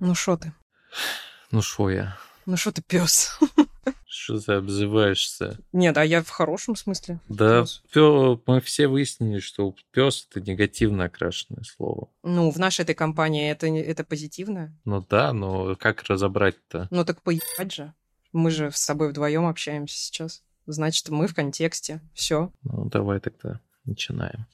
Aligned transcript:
Ну 0.00 0.14
шо 0.14 0.36
ты? 0.36 0.52
Ну 1.50 1.62
шо 1.62 1.90
я? 1.90 2.16
Ну 2.46 2.56
шо 2.56 2.72
ты 2.72 2.82
пес? 2.82 3.38
Что 4.06 4.40
ты 4.40 4.52
обзываешься? 4.52 5.58
Нет, 5.72 5.96
а 5.96 6.04
я 6.04 6.22
в 6.22 6.28
хорошем 6.30 6.76
смысле. 6.76 7.20
Да, 7.28 7.64
пё- 7.92 8.40
мы 8.46 8.60
все 8.60 8.88
выяснили, 8.88 9.38
что 9.38 9.74
пес 9.92 10.26
это 10.30 10.40
негативно 10.40 11.04
окрашенное 11.04 11.62
слово. 11.64 12.08
Ну, 12.22 12.50
в 12.50 12.58
нашей 12.58 12.82
этой 12.82 12.94
компании 12.94 13.50
это, 13.50 13.66
это 13.66 14.04
позитивно. 14.04 14.76
Ну 14.84 15.04
да, 15.08 15.32
но 15.32 15.76
как 15.76 16.02
разобрать-то? 16.04 16.88
Ну 16.90 17.04
так 17.04 17.22
поебать 17.22 17.72
же. 17.72 17.92
Мы 18.32 18.50
же 18.50 18.70
с 18.70 18.76
собой 18.76 19.10
вдвоем 19.10 19.46
общаемся 19.46 19.96
сейчас. 19.96 20.42
Значит, 20.66 21.08
мы 21.08 21.26
в 21.28 21.34
контексте. 21.34 22.00
Все. 22.14 22.52
Ну 22.62 22.86
давай 22.86 23.20
тогда 23.20 23.60
начинаем. 23.84 24.46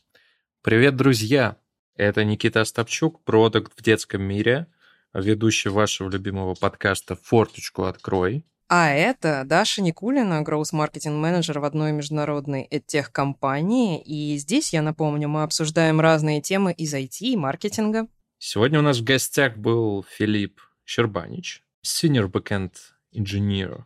Привет, 0.62 0.96
друзья! 0.96 1.56
Это 1.96 2.24
Никита 2.24 2.60
Остапчук, 2.62 3.22
продукт 3.24 3.72
в 3.76 3.82
детском 3.82 4.22
мире, 4.22 4.66
ведущий 5.14 5.68
вашего 5.68 6.10
любимого 6.10 6.54
подкаста 6.54 7.16
«Форточку 7.16 7.84
открой». 7.84 8.44
А 8.68 8.90
это 8.90 9.44
Даша 9.44 9.82
Никулина, 9.82 10.42
гроус-маркетинг 10.42 11.16
менеджер 11.16 11.60
в 11.60 11.64
одной 11.64 11.92
международной 11.92 12.68
тех-компании. 12.86 14.02
И 14.02 14.36
здесь, 14.38 14.72
я 14.72 14.82
напомню, 14.82 15.28
мы 15.28 15.42
обсуждаем 15.42 16.00
разные 16.00 16.40
темы 16.40 16.72
из 16.72 16.94
IT 16.94 17.18
и 17.20 17.36
маркетинга. 17.36 18.08
Сегодня 18.38 18.78
у 18.78 18.82
нас 18.82 18.98
в 18.98 19.04
гостях 19.04 19.56
был 19.56 20.04
Филипп 20.16 20.60
Щербанич, 20.84 21.62
senior 21.84 22.30
backend 22.30 22.72
engineer 23.14 23.84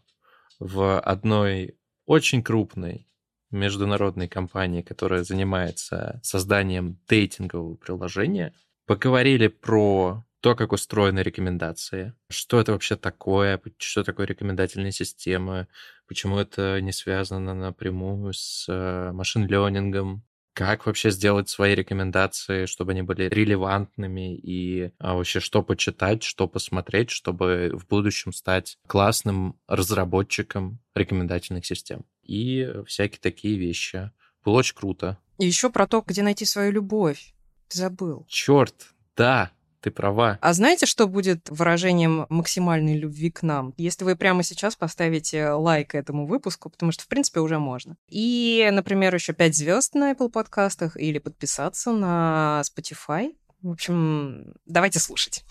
в 0.59 0.99
одной 1.01 1.77
очень 2.07 2.43
крупной 2.43 3.07
международной 3.51 4.29
компании, 4.29 4.83
которая 4.83 5.25
занимается 5.25 6.21
созданием 6.23 6.99
дейтингового 7.09 7.75
приложения. 7.77 8.55
Поговорили 8.87 9.49
про 9.49 10.25
то, 10.41 10.55
как 10.55 10.73
устроены 10.73 11.21
рекомендации, 11.21 12.15
что 12.29 12.61
это 12.61 12.73
вообще 12.73 12.97
такое, 12.97 13.61
что 13.79 14.05
такое 14.05 14.27
рекомендательные 14.27 14.93
системы, 14.93 15.67
почему 16.07 16.39
это 16.39 16.81
не 16.81 16.93
связано 16.93 17.55
напрямую 17.55 18.33
с 18.33 18.67
э, 18.69 19.13
машин-лернингом, 19.13 20.25
как 20.59 20.87
вообще 20.87 21.13
сделать 21.13 21.49
свои 21.49 21.77
рекомендации, 21.77 22.67
чтобы 22.67 22.91
они 22.91 23.03
были 23.03 23.29
релевантными 23.29 24.37
и 24.37 24.91
а, 24.99 25.15
вообще 25.15 25.39
что 25.39 25.63
почитать, 25.63 26.25
что 26.25 26.49
посмотреть, 26.49 27.11
чтобы 27.11 27.71
в 27.75 27.87
будущем 27.87 28.33
стать 28.33 28.77
классным 28.89 29.57
разработчиком 29.69 30.81
рекомендательных 30.97 31.65
систем. 31.65 32.05
И 32.25 32.69
всякие 32.89 33.21
такие 33.21 33.57
вещи. 33.57 34.11
Было 34.45 34.59
очень 34.59 34.75
круто. 34.75 35.19
И 35.39 35.47
еще 35.47 35.71
про 35.71 35.87
то, 35.87 36.03
где 36.05 36.25
найти 36.25 36.45
свою 36.45 36.73
любовь. 36.73 37.35
Ты 37.69 37.79
забыл. 37.79 38.27
Черт, 38.29 38.89
да, 39.17 39.53
ты 39.89 39.91
права. 39.91 40.39
А 40.41 40.53
знаете, 40.53 40.87
что 40.87 41.07
будет 41.07 41.49
выражением 41.49 42.27
максимальной 42.29 42.97
любви 42.97 43.31
к 43.31 43.43
нам? 43.43 43.75
Если 43.77 44.05
вы 44.05 44.17
прямо 44.17 44.43
сейчас 44.43 44.77
поставите 44.77 45.51
лайк 45.51 45.95
этому 45.95 46.27
выпуску, 46.27 46.71
потому 46.71 46.93
что, 46.93 47.05
в 47.05 47.09
принципе, 47.09 47.41
уже 47.41 47.59
можно. 47.59 47.97
И, 48.09 48.69
например, 48.71 49.15
еще 49.15 49.33
5 49.33 49.57
звезд 49.57 49.95
на 49.95 50.13
Apple 50.13 50.31
подкастах 50.31 50.97
или 50.97 51.19
подписаться 51.19 51.93
на 51.93 52.63
Spotify. 52.65 53.35
В 53.63 53.71
общем, 53.71 54.55
давайте 54.67 54.99
слушать. 55.01 55.45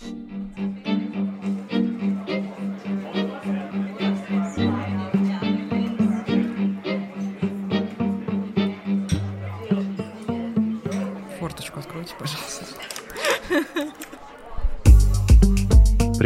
Форточку 11.40 11.80
откройте, 11.80 12.14
пожалуйста. 12.20 12.66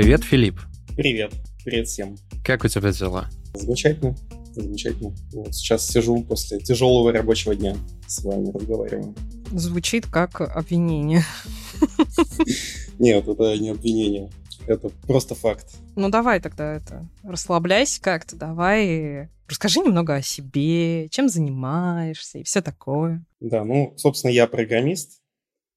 Привет, 0.02 0.24
Филипп. 0.24 0.60
Привет, 0.98 1.32
привет 1.64 1.88
всем. 1.88 2.18
Как 2.44 2.64
у 2.64 2.68
тебя 2.68 2.92
дела? 2.92 3.30
Замечательно, 3.54 4.16
замечательно. 4.52 5.14
Вот 5.32 5.54
сейчас 5.54 5.86
сижу 5.86 6.24
после 6.24 6.58
тяжелого 6.58 7.12
рабочего 7.12 7.56
дня 7.56 7.78
с 8.08 8.24
вами 8.24 8.50
разговариваю. 8.50 9.14
Звучит 9.52 10.08
как 10.08 10.42
обвинение. 10.42 11.22
Нет, 12.98 13.28
это 13.28 13.56
не 13.60 13.70
обвинение, 13.70 14.32
это 14.66 14.90
просто 15.06 15.36
факт. 15.36 15.68
Ну 15.96 16.10
давай 16.10 16.40
тогда 16.40 16.74
это, 16.74 17.08
расслабляйся 17.22 18.02
как-то, 18.02 18.36
давай 18.36 19.30
расскажи 19.48 19.82
немного 19.82 20.16
о 20.16 20.24
себе, 20.24 21.10
чем 21.10 21.30
занимаешься 21.30 22.40
и 22.40 22.44
все 22.44 22.64
такое. 22.64 23.24
Да, 23.40 23.64
ну, 23.64 23.94
собственно, 23.98 24.32
я 24.32 24.48
программист, 24.48 25.22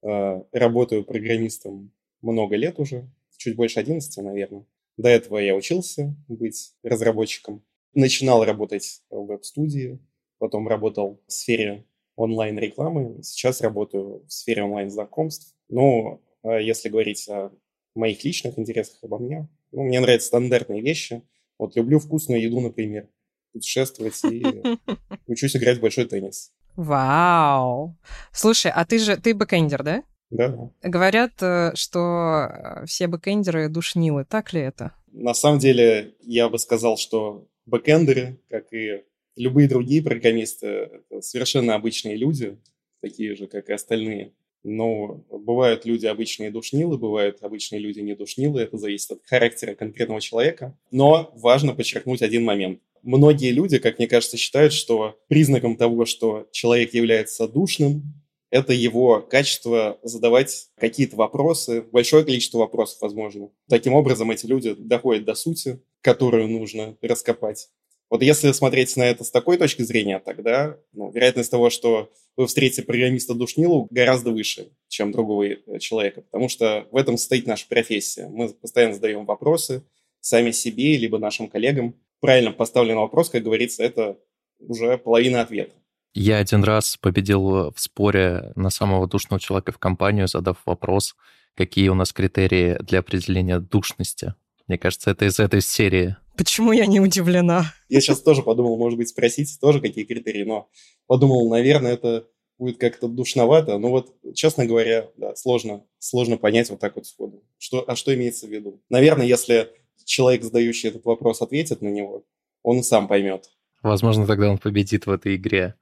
э, 0.02 0.40
работаю 0.50 1.04
программистом 1.04 1.92
много 2.22 2.56
лет 2.56 2.78
уже, 2.78 3.06
чуть 3.44 3.56
больше 3.56 3.78
11, 3.78 4.24
наверное. 4.24 4.64
До 4.96 5.08
этого 5.08 5.38
я 5.38 5.54
учился 5.54 6.16
быть 6.28 6.72
разработчиком. 6.82 7.62
Начинал 7.92 8.44
работать 8.44 9.02
в 9.10 9.26
веб-студии, 9.26 10.00
потом 10.38 10.66
работал 10.66 11.20
в 11.26 11.32
сфере 11.32 11.84
онлайн-рекламы, 12.16 13.22
сейчас 13.22 13.60
работаю 13.60 14.24
в 14.26 14.32
сфере 14.32 14.62
онлайн-знакомств. 14.62 15.54
Но 15.68 16.22
э, 16.42 16.62
если 16.62 16.88
говорить 16.88 17.28
о 17.28 17.52
моих 17.94 18.24
личных 18.24 18.58
интересах 18.58 18.98
обо 19.02 19.18
мне, 19.18 19.48
ну, 19.72 19.82
мне 19.82 20.00
нравятся 20.00 20.28
стандартные 20.28 20.80
вещи. 20.80 21.22
Вот 21.58 21.76
люблю 21.76 21.98
вкусную 21.98 22.42
еду, 22.42 22.60
например, 22.60 23.08
путешествовать 23.52 24.20
и 24.24 24.44
учусь 25.26 25.56
играть 25.56 25.78
в 25.78 25.82
большой 25.82 26.06
теннис. 26.06 26.52
Вау! 26.76 27.96
Слушай, 28.32 28.72
а 28.74 28.84
ты 28.84 28.98
же, 28.98 29.16
ты 29.16 29.34
бэкэндер, 29.34 29.82
да? 29.82 30.02
Да. 30.30 30.70
Говорят, 30.82 31.32
э, 31.42 31.72
что 31.74 32.48
э, 32.48 32.86
все 32.86 33.06
бэкэндеры 33.06 33.68
душнилы, 33.68 34.24
так 34.24 34.52
ли 34.52 34.60
это? 34.60 34.92
На 35.12 35.34
самом 35.34 35.58
деле, 35.58 36.14
я 36.22 36.48
бы 36.48 36.58
сказал, 36.58 36.96
что 36.96 37.46
бэкэндеры, 37.66 38.38
как 38.48 38.72
и 38.72 39.04
любые 39.36 39.68
другие 39.68 40.02
программисты, 40.02 40.66
это 40.66 41.20
совершенно 41.20 41.74
обычные 41.74 42.16
люди, 42.16 42.58
такие 43.00 43.36
же, 43.36 43.46
как 43.46 43.68
и 43.68 43.72
остальные. 43.72 44.32
Но 44.64 45.22
бывают 45.30 45.84
люди 45.84 46.06
обычные 46.06 46.50
душнилы, 46.50 46.96
бывают 46.96 47.42
обычные 47.42 47.80
люди 47.80 48.00
не 48.00 48.14
душнилы, 48.14 48.62
это 48.62 48.78
зависит 48.78 49.10
от 49.10 49.20
характера 49.26 49.74
конкретного 49.74 50.22
человека. 50.22 50.76
Но 50.90 51.30
важно 51.34 51.74
подчеркнуть 51.74 52.22
один 52.22 52.44
момент. 52.44 52.80
Многие 53.02 53.50
люди, 53.50 53.78
как 53.78 53.98
мне 53.98 54.08
кажется, 54.08 54.38
считают, 54.38 54.72
что 54.72 55.18
признаком 55.28 55.76
того, 55.76 56.06
что 56.06 56.48
человек 56.50 56.94
является 56.94 57.46
душным, 57.46 58.23
это 58.54 58.72
его 58.72 59.20
качество 59.20 59.98
задавать 60.04 60.68
какие-то 60.76 61.16
вопросы, 61.16 61.82
большое 61.82 62.24
количество 62.24 62.58
вопросов, 62.58 62.98
возможно. 63.00 63.50
Таким 63.68 63.94
образом, 63.94 64.30
эти 64.30 64.46
люди 64.46 64.74
доходят 64.78 65.24
до 65.24 65.34
сути, 65.34 65.80
которую 66.02 66.46
нужно 66.46 66.96
раскопать. 67.02 67.70
Вот 68.10 68.22
если 68.22 68.52
смотреть 68.52 68.96
на 68.96 69.02
это 69.02 69.24
с 69.24 69.32
такой 69.32 69.56
точки 69.56 69.82
зрения, 69.82 70.20
тогда 70.20 70.78
ну, 70.92 71.10
вероятность 71.10 71.50
того, 71.50 71.68
что 71.68 72.12
вы 72.36 72.46
встретите 72.46 72.82
программиста 72.82 73.34
душнилу, 73.34 73.88
гораздо 73.90 74.30
выше, 74.30 74.68
чем 74.86 75.10
другого 75.10 75.48
э, 75.48 75.78
человека, 75.80 76.20
потому 76.20 76.48
что 76.48 76.86
в 76.92 76.96
этом 76.96 77.16
состоит 77.16 77.48
наша 77.48 77.66
профессия. 77.66 78.28
Мы 78.28 78.50
постоянно 78.50 78.94
задаем 78.94 79.26
вопросы 79.26 79.82
сами 80.20 80.52
себе, 80.52 80.96
либо 80.96 81.18
нашим 81.18 81.48
коллегам. 81.48 81.96
Правильно 82.20 82.52
поставленный 82.52 83.00
вопрос, 83.00 83.30
как 83.30 83.42
говорится, 83.42 83.82
это 83.82 84.16
уже 84.60 84.96
половина 84.96 85.40
ответа. 85.40 85.74
Я 86.14 86.38
один 86.38 86.62
раз 86.62 86.96
победил 86.96 87.72
в 87.72 87.74
споре 87.76 88.52
на 88.54 88.70
самого 88.70 89.08
душного 89.08 89.40
человека 89.40 89.72
в 89.72 89.78
компанию, 89.78 90.28
задав 90.28 90.58
вопрос, 90.64 91.16
какие 91.56 91.88
у 91.88 91.94
нас 91.94 92.12
критерии 92.12 92.76
для 92.80 93.00
определения 93.00 93.58
душности. 93.58 94.34
Мне 94.68 94.78
кажется, 94.78 95.10
это 95.10 95.24
из 95.24 95.40
этой 95.40 95.60
серии. 95.60 96.16
Почему 96.36 96.70
я 96.70 96.86
не 96.86 97.00
удивлена? 97.00 97.72
Я 97.88 98.00
сейчас 98.00 98.22
тоже 98.22 98.42
подумал, 98.42 98.76
может 98.76 98.96
быть, 98.96 99.08
спросить 99.08 99.58
тоже, 99.60 99.80
какие 99.80 100.04
критерии, 100.04 100.44
но 100.44 100.68
подумал, 101.08 101.48
наверное, 101.50 101.94
это 101.94 102.28
будет 102.58 102.78
как-то 102.78 103.08
душновато. 103.08 103.76
Но 103.78 103.90
вот, 103.90 104.14
честно 104.34 104.66
говоря, 104.66 105.10
да, 105.16 105.34
сложно, 105.34 105.84
сложно 105.98 106.36
понять 106.36 106.70
вот 106.70 106.78
так 106.78 106.94
вот 106.94 107.06
сходу. 107.06 107.42
Что, 107.58 107.84
а 107.88 107.96
что 107.96 108.14
имеется 108.14 108.46
в 108.46 108.50
виду? 108.50 108.80
Наверное, 108.88 109.26
если 109.26 109.68
человек, 110.04 110.44
задающий 110.44 110.90
этот 110.90 111.04
вопрос, 111.04 111.42
ответит 111.42 111.82
на 111.82 111.88
него, 111.88 112.24
он 112.62 112.84
сам 112.84 113.08
поймет. 113.08 113.50
Возможно, 113.84 114.26
тогда 114.26 114.50
он 114.50 114.56
победит 114.56 115.04
в 115.04 115.10
этой 115.10 115.36
игре. 115.36 115.74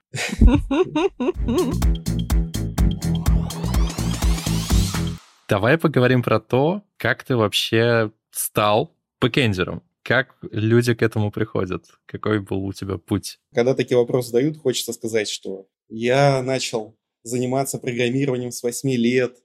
Давай 5.49 5.79
поговорим 5.79 6.25
про 6.25 6.41
то, 6.41 6.83
как 6.97 7.23
ты 7.23 7.37
вообще 7.37 8.11
стал 8.33 8.97
бэкэндером. 9.21 9.85
Как 10.03 10.35
люди 10.51 10.95
к 10.95 11.03
этому 11.03 11.31
приходят? 11.31 11.85
Какой 12.07 12.41
был 12.41 12.65
у 12.65 12.73
тебя 12.73 12.99
путь? 12.99 13.39
Когда 13.55 13.73
такие 13.73 13.97
вопросы 13.97 14.31
задают, 14.31 14.57
хочется 14.57 14.93
сказать, 14.93 15.29
что 15.29 15.69
я 15.89 16.43
начал 16.43 16.99
заниматься 17.23 17.79
программированием 17.79 18.51
с 18.51 18.65
8 18.65 18.91
лет, 18.91 19.37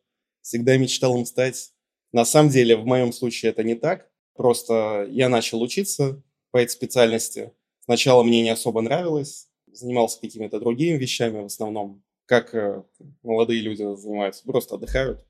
всегда 0.42 0.77
мечтал 0.77 1.15
им 1.15 1.27
стать. 1.27 1.74
На 2.12 2.25
самом 2.25 2.50
деле, 2.50 2.75
в 2.75 2.88
моем 2.88 3.13
случае 3.13 3.51
это 3.51 3.63
не 3.63 3.75
так. 3.75 4.09
Просто 4.36 5.06
я 5.12 5.30
начал 5.30 5.62
учиться 5.62 6.24
по 6.50 6.57
этой 6.57 6.71
специальности. 6.71 7.51
Сначала 7.88 8.22
мне 8.22 8.42
не 8.44 8.50
особо 8.50 8.81
нравилось, 8.81 9.48
занимался 9.72 10.19
какими-то 10.19 10.60
другими 10.60 10.98
вещами 10.98 11.42
в 11.42 11.45
основном, 11.45 12.04
как 12.25 12.54
э, 12.54 12.84
молодые 13.24 13.62
люди 13.62 13.84
занимаются, 13.95 14.44
просто 14.44 14.75
отдыхают. 14.75 15.25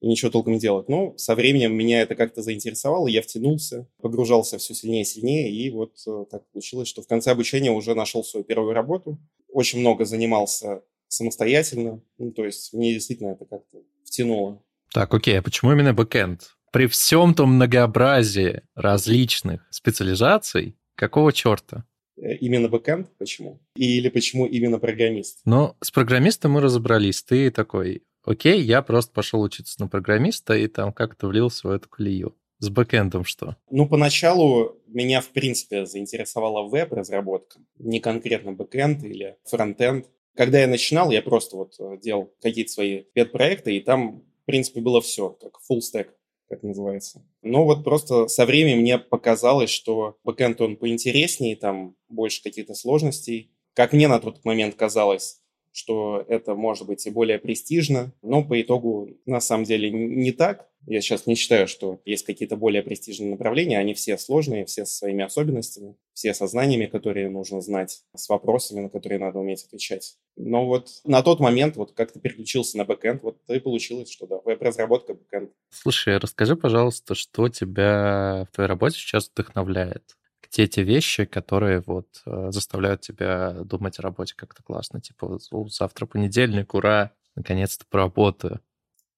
и 0.00 0.06
ничего 0.06 0.30
толком 0.30 0.52
не 0.52 0.58
делать. 0.58 0.90
Но 0.90 1.16
со 1.16 1.34
временем 1.34 1.74
меня 1.74 2.02
это 2.02 2.14
как-то 2.14 2.42
заинтересовало, 2.42 3.08
я 3.08 3.22
втянулся, 3.22 3.88
погружался 4.02 4.58
все 4.58 4.74
сильнее 4.74 5.00
и 5.00 5.06
сильнее, 5.06 5.50
и 5.50 5.70
вот 5.70 5.94
э, 6.06 6.26
так 6.30 6.46
получилось, 6.50 6.88
что 6.88 7.00
в 7.00 7.06
конце 7.06 7.30
обучения 7.30 7.70
уже 7.70 7.94
нашел 7.94 8.22
свою 8.22 8.44
первую 8.44 8.74
работу. 8.74 9.18
Очень 9.48 9.80
много 9.80 10.04
занимался 10.04 10.82
самостоятельно, 11.08 12.02
ну, 12.18 12.32
то 12.32 12.44
есть 12.44 12.74
мне 12.74 12.92
действительно 12.92 13.30
это 13.30 13.46
как-то 13.46 13.78
втянуло. 14.04 14.62
Так, 14.92 15.14
окей, 15.14 15.38
а 15.38 15.42
почему 15.42 15.72
именно 15.72 15.94
backend? 15.94 16.54
При 16.70 16.86
всем 16.86 17.34
том 17.34 17.54
многообразии 17.54 18.60
различных 18.74 19.66
специализаций, 19.70 20.76
какого 20.96 21.32
черта? 21.32 21.86
Э, 22.16 22.34
именно 22.36 22.68
backend? 22.68 23.16
Почему? 23.18 23.60
Или 23.76 24.08
почему 24.08 24.46
именно 24.46 24.78
программист? 24.78 25.40
Ну, 25.44 25.76
с 25.80 25.90
программистом 25.90 26.52
мы 26.52 26.60
разобрались. 26.60 27.22
Ты 27.22 27.50
такой, 27.50 28.02
окей, 28.24 28.60
я 28.60 28.82
просто 28.82 29.12
пошел 29.12 29.40
учиться 29.40 29.80
на 29.80 29.88
программиста 29.88 30.54
и 30.54 30.66
там 30.66 30.92
как-то 30.92 31.28
влился 31.28 31.68
в 31.68 31.70
эту 31.70 31.88
колею. 31.88 32.36
С 32.60 32.70
backend 32.70 33.12
ом 33.12 33.24
что? 33.24 33.56
Ну, 33.70 33.88
поначалу 33.88 34.80
меня, 34.86 35.20
в 35.20 35.28
принципе, 35.30 35.86
заинтересовала 35.86 36.66
веб-разработка, 36.68 37.58
не 37.78 38.00
конкретно 38.00 38.52
backend 38.52 39.02
или 39.04 39.36
frontend. 39.44 40.06
Когда 40.36 40.60
я 40.60 40.66
начинал, 40.66 41.10
я 41.10 41.20
просто 41.22 41.56
вот 41.56 41.74
э, 41.78 41.98
делал 42.02 42.32
какие-то 42.40 42.72
свои 42.72 43.02
pet 43.12 43.29
проекты, 43.29 43.76
и 43.76 43.80
там, 43.80 44.22
в 44.42 44.46
принципе, 44.46 44.80
было 44.80 45.00
все, 45.00 45.30
как 45.30 45.58
full 45.70 45.80
stack, 45.80 46.08
как 46.48 46.62
называется. 46.62 47.24
Но 47.42 47.64
вот 47.64 47.84
просто 47.84 48.28
со 48.28 48.46
временем 48.46 48.80
мне 48.80 48.98
показалось, 48.98 49.70
что 49.70 50.16
backend, 50.24 50.60
он 50.60 50.76
поинтереснее, 50.76 51.56
там 51.56 51.96
больше 52.08 52.42
каких-то 52.42 52.74
сложностей. 52.74 53.50
Как 53.74 53.92
мне 53.92 54.08
на 54.08 54.20
тот 54.20 54.44
момент 54.44 54.74
казалось, 54.74 55.40
что 55.72 56.24
это 56.28 56.54
может 56.54 56.86
быть 56.86 57.04
и 57.06 57.10
более 57.10 57.38
престижно, 57.38 58.12
но 58.22 58.44
по 58.44 58.60
итогу 58.60 59.08
на 59.26 59.40
самом 59.40 59.64
деле 59.64 59.90
не 59.90 60.30
так. 60.32 60.70
Я 60.86 61.00
сейчас 61.00 61.26
не 61.26 61.34
считаю, 61.34 61.66
что 61.66 62.00
есть 62.04 62.24
какие-то 62.24 62.56
более 62.56 62.82
престижные 62.82 63.30
направления, 63.30 63.78
они 63.78 63.94
все 63.94 64.18
сложные, 64.18 64.66
все 64.66 64.84
со 64.84 64.96
своими 64.96 65.24
особенностями, 65.24 65.96
все 66.12 66.34
со 66.34 66.46
знаниями, 66.46 66.86
которые 66.86 67.28
нужно 67.30 67.60
знать, 67.60 68.02
с 68.14 68.28
вопросами, 68.28 68.80
на 68.80 68.90
которые 68.90 69.18
надо 69.18 69.38
уметь 69.38 69.64
отвечать. 69.64 70.16
Но 70.36 70.66
вот 70.66 70.88
на 71.04 71.22
тот 71.22 71.40
момент, 71.40 71.76
вот 71.76 71.92
как 71.92 72.12
ты 72.12 72.20
переключился 72.20 72.76
на 72.78 72.84
backend, 72.84 73.22
вот 73.22 73.38
и 73.48 73.58
получилось, 73.60 74.10
что 74.10 74.26
да, 74.26 74.40
веб-разработка, 74.44 75.14
backend. 75.14 75.50
Слушай, 75.70 76.18
расскажи, 76.18 76.56
пожалуйста, 76.56 77.14
что 77.14 77.48
тебя 77.48 78.46
в 78.50 78.54
твоей 78.54 78.68
работе 78.68 78.96
сейчас 78.96 79.30
вдохновляет? 79.30 80.16
те 80.54 80.68
те 80.68 80.84
вещи, 80.84 81.24
которые 81.24 81.82
вот 81.84 82.06
э, 82.26 82.52
заставляют 82.52 83.00
тебя 83.00 83.50
думать 83.64 83.98
о 83.98 84.02
работе 84.02 84.34
как-то 84.36 84.62
классно. 84.62 85.00
Типа, 85.00 85.40
завтра 85.68 86.06
понедельник, 86.06 86.74
ура, 86.74 87.10
наконец-то 87.34 87.84
поработаю. 87.90 88.60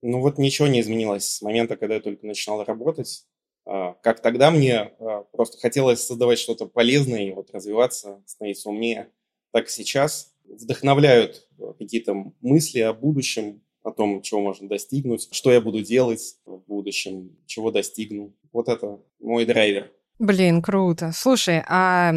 Ну 0.09 0.21
вот 0.21 0.39
ничего 0.39 0.69
не 0.69 0.81
изменилось 0.83 1.29
с 1.29 1.43
момента, 1.43 1.77
когда 1.77 1.97
я 1.97 2.01
только 2.01 2.25
начинал 2.29 2.63
работать. 2.63 3.25
А, 3.65 3.95
как 3.95 4.23
тогда 4.23 4.53
мне 4.53 4.93
а, 5.01 5.25
просто 5.33 5.59
хотелось 5.59 6.07
создавать 6.07 6.39
что-то 6.39 6.67
полезное 6.67 7.25
и 7.27 7.33
вот 7.33 7.51
развиваться, 7.51 8.23
становиться 8.25 8.69
умнее, 8.69 9.11
так 9.51 9.67
и 9.67 9.71
сейчас 9.71 10.33
вдохновляют 10.45 11.49
э, 11.59 11.73
какие-то 11.77 12.33
мысли 12.41 12.79
о 12.79 12.93
будущем, 12.93 13.63
о 13.83 13.91
том, 13.91 14.23
чего 14.23 14.41
можно 14.41 14.69
достигнуть, 14.69 15.27
что 15.33 15.51
я 15.51 15.61
буду 15.61 15.83
делать 15.83 16.37
в 16.45 16.59
будущем, 16.69 17.37
чего 17.47 17.73
достигну. 17.73 18.33
Вот 18.53 18.69
это 18.69 19.01
мой 19.19 19.45
драйвер. 19.45 19.91
Блин, 20.21 20.63
круто. 20.63 21.11
Слушай, 21.13 21.65
а 21.67 22.13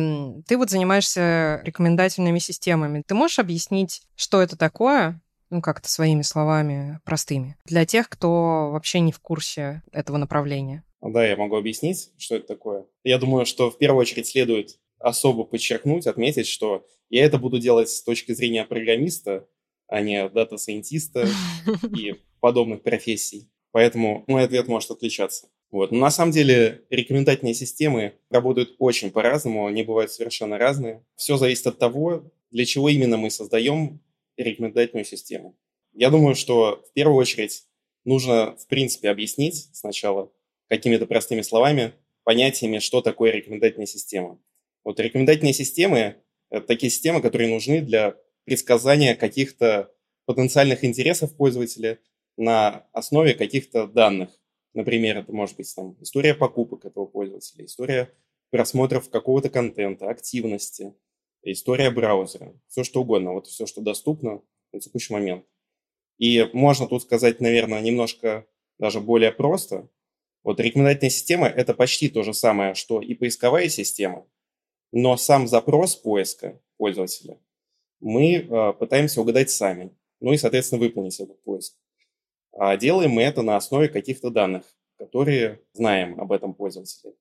ты 0.47 0.57
вот 0.57 0.69
занимаешься 0.69 1.59
рекомендательными 1.63 2.38
системами. 2.38 3.03
Ты 3.06 3.15
можешь 3.15 3.39
объяснить, 3.39 4.03
что 4.15 4.44
это 4.44 4.56
такое? 4.57 5.19
Ну, 5.50 5.62
как-то 5.62 5.90
своими 5.90 6.22
словами, 6.22 7.00
простыми. 7.06 7.57
Для 7.66 7.86
тех, 7.86 8.07
кто 8.10 8.69
вообще 8.72 9.00
не 9.00 9.12
в 9.12 9.19
курсе 9.19 9.81
этого 9.92 10.18
направления. 10.18 10.84
Да, 11.01 11.25
я 11.25 11.36
могу 11.38 11.56
объяснить, 11.56 12.12
что 12.18 12.36
это 12.36 12.48
такое. 12.48 12.86
Я 13.04 13.18
думаю, 13.18 13.46
что 13.46 13.72
в 13.72 13.78
первую 13.78 14.01
очередь 14.01 14.28
следует 14.28 14.80
особо 15.00 15.46
подчеркнуть, 15.46 16.07
отметить, 16.07 16.48
что 16.48 16.86
я 17.10 17.25
это 17.25 17.38
буду 17.38 17.60
делать 17.60 17.90
с 17.90 18.04
точки 18.04 18.34
зрения 18.34 18.66
программиста, 18.66 19.48
а 19.88 20.01
не 20.01 20.30
дата-сайентиста 20.30 21.28
и 21.98 22.16
подобных 22.40 22.84
профессий. 22.84 23.50
Поэтому 23.72 24.24
мой 24.28 24.44
ответ 24.44 24.68
может 24.68 24.92
отличаться. 24.92 25.48
Вот. 25.72 25.92
Но 25.92 26.00
на 26.00 26.12
самом 26.12 26.31
деле 26.31 26.84
рекомендательные 26.90 27.54
системы 27.54 28.13
работают 28.30 28.75
очень 28.80 29.12
по-разному, 29.12 29.68
они 29.68 29.84
бывают 29.84 30.12
совершенно 30.12 30.57
разные. 30.57 31.04
Все 31.16 31.38
зависит 31.38 31.68
от 31.68 31.78
того, 31.78 32.31
для 32.51 32.66
чего 32.66 32.90
именно 32.90 33.18
мы 33.18 33.30
создаем 33.30 34.01
рекомендательную 34.44 35.06
систему. 35.06 35.57
Я 35.94 36.09
думаю, 36.09 36.36
что 36.36 36.83
в 36.89 36.94
первую 36.94 37.18
очередь 37.18 37.65
нужно, 38.06 38.56
в 38.57 38.68
принципе, 38.68 39.09
объяснить 39.09 39.69
сначала 39.74 40.31
какими-то 40.68 41.06
простыми 41.06 41.41
словами, 41.41 41.94
понятиями, 42.24 42.80
что 42.80 43.01
такое 43.01 43.31
рекомендательная 43.31 43.88
система. 43.88 44.39
Вот 44.83 45.00
рекомендательные 45.00 45.53
системы– 45.53 46.15
это 46.50 46.65
такие 46.68 46.89
системы, 46.89 47.21
которые 47.21 47.50
нужны 47.50 47.81
для 47.81 48.15
предсказания 48.45 49.15
каких-то 49.15 49.91
потенциальных 50.25 50.83
интересов 50.83 51.36
пользователя 51.36 52.00
на 52.38 52.88
основе 52.94 53.33
каких-то 53.33 53.88
данных. 53.88 54.30
Например, 54.74 55.18
это 55.18 55.33
может 55.33 55.57
быть 55.57 55.74
там, 55.75 55.97
история 56.01 56.36
покупок 56.36 56.86
этого 56.86 57.06
пользователя, 57.06 57.65
история 57.65 58.12
просмотров 58.51 59.09
какого-то 59.09 59.50
контента, 59.50 60.09
активности, 60.09 60.94
история 61.44 61.91
браузера, 61.91 62.53
все 62.68 62.83
что 62.83 63.01
угодно, 63.01 63.33
вот 63.33 63.47
все, 63.47 63.65
что 63.65 63.81
доступно 63.81 64.41
на 64.71 64.80
текущий 64.80 65.13
момент. 65.13 65.45
И 66.18 66.50
можно 66.53 66.88
тут 66.88 67.03
сказать, 67.03 67.39
наверное, 67.39 67.81
немножко 67.81 68.45
даже 68.77 69.00
более 69.00 69.31
просто. 69.31 69.89
Вот 70.44 70.59
рекомендательная 70.59 71.09
система– 71.09 71.47
это 71.47 71.74
почти 71.74 72.09
то 72.09 72.24
же 72.24 72.33
самое, 72.33 72.74
что 72.75 73.01
и 73.01 73.13
поисковая 73.13 73.69
система, 73.69 74.25
но 74.91 75.18
сам 75.18 75.47
запрос 75.47 75.95
поиска 75.95 76.62
пользователя 76.77 77.39
мы 78.00 78.36
э, 78.36 78.74
пытаемся 78.74 79.21
угадать 79.21 79.50
сами, 79.50 79.91
ну 80.19 80.33
и, 80.33 80.38
соответственно, 80.38 80.81
выполнить 80.81 81.19
этот 81.19 81.41
поиск. 81.44 81.75
А 82.51 82.77
делаем 82.77 83.12
мы 83.12 83.24
это 83.24 83.41
на 83.41 83.57
основе 83.57 83.89
каких-то 83.89 84.30
данных, 84.30 84.63
которые 84.97 85.62
знаем 85.74 86.19
об 86.19 86.31
этом 86.31 86.53
пользователе. 86.53 87.13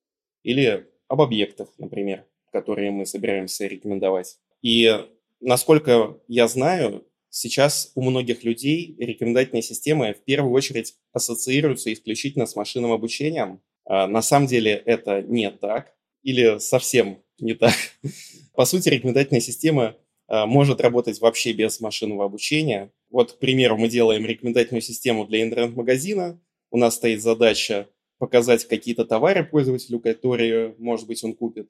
Или 0.43 0.89
об 1.07 1.21
объектах, 1.21 1.69
например, 1.77 2.25
которые 2.51 2.91
мы 2.91 3.05
собираемся 3.05 3.67
рекомендовать. 3.67 4.37
И 4.61 4.91
насколько 5.39 6.17
я 6.27 6.47
знаю, 6.47 7.05
сейчас 7.29 7.91
у 7.95 8.01
многих 8.01 8.43
людей 8.43 8.95
рекомендательные 8.97 9.61
системы 9.61 10.13
в 10.13 10.23
первую 10.23 10.53
очередь 10.53 10.95
ассоциируются 11.13 11.91
исключительно 11.93 12.45
с 12.45 12.55
машинным 12.55 12.91
обучением. 12.91 13.61
А 13.85 14.07
на 14.07 14.21
самом 14.21 14.47
деле 14.47 14.73
это 14.85 15.21
не 15.21 15.49
так 15.51 15.93
или 16.23 16.59
совсем 16.59 17.21
не 17.39 17.53
так. 17.53 17.73
По 18.53 18.65
сути, 18.65 18.89
рекомендательная 18.89 19.41
система 19.41 19.95
а, 20.27 20.45
может 20.45 20.81
работать 20.81 21.19
вообще 21.21 21.53
без 21.53 21.79
машинного 21.79 22.25
обучения. 22.25 22.91
Вот, 23.09 23.33
к 23.33 23.39
примеру, 23.39 23.77
мы 23.77 23.89
делаем 23.89 24.25
рекомендательную 24.25 24.81
систему 24.81 25.25
для 25.25 25.41
интернет-магазина. 25.41 26.39
У 26.71 26.77
нас 26.77 26.95
стоит 26.95 27.21
задача 27.21 27.87
показать 28.19 28.65
какие-то 28.65 29.05
товары 29.05 29.43
пользователю, 29.43 29.99
которые, 29.99 30.75
может 30.77 31.07
быть, 31.07 31.23
он 31.23 31.33
купит. 31.33 31.69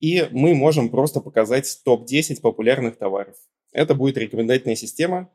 И 0.00 0.28
мы 0.30 0.54
можем 0.54 0.90
просто 0.90 1.20
показать 1.20 1.80
топ-10 1.84 2.40
популярных 2.40 2.96
товаров. 2.96 3.36
Это 3.72 3.94
будет 3.94 4.16
рекомендательная 4.16 4.76
система, 4.76 5.30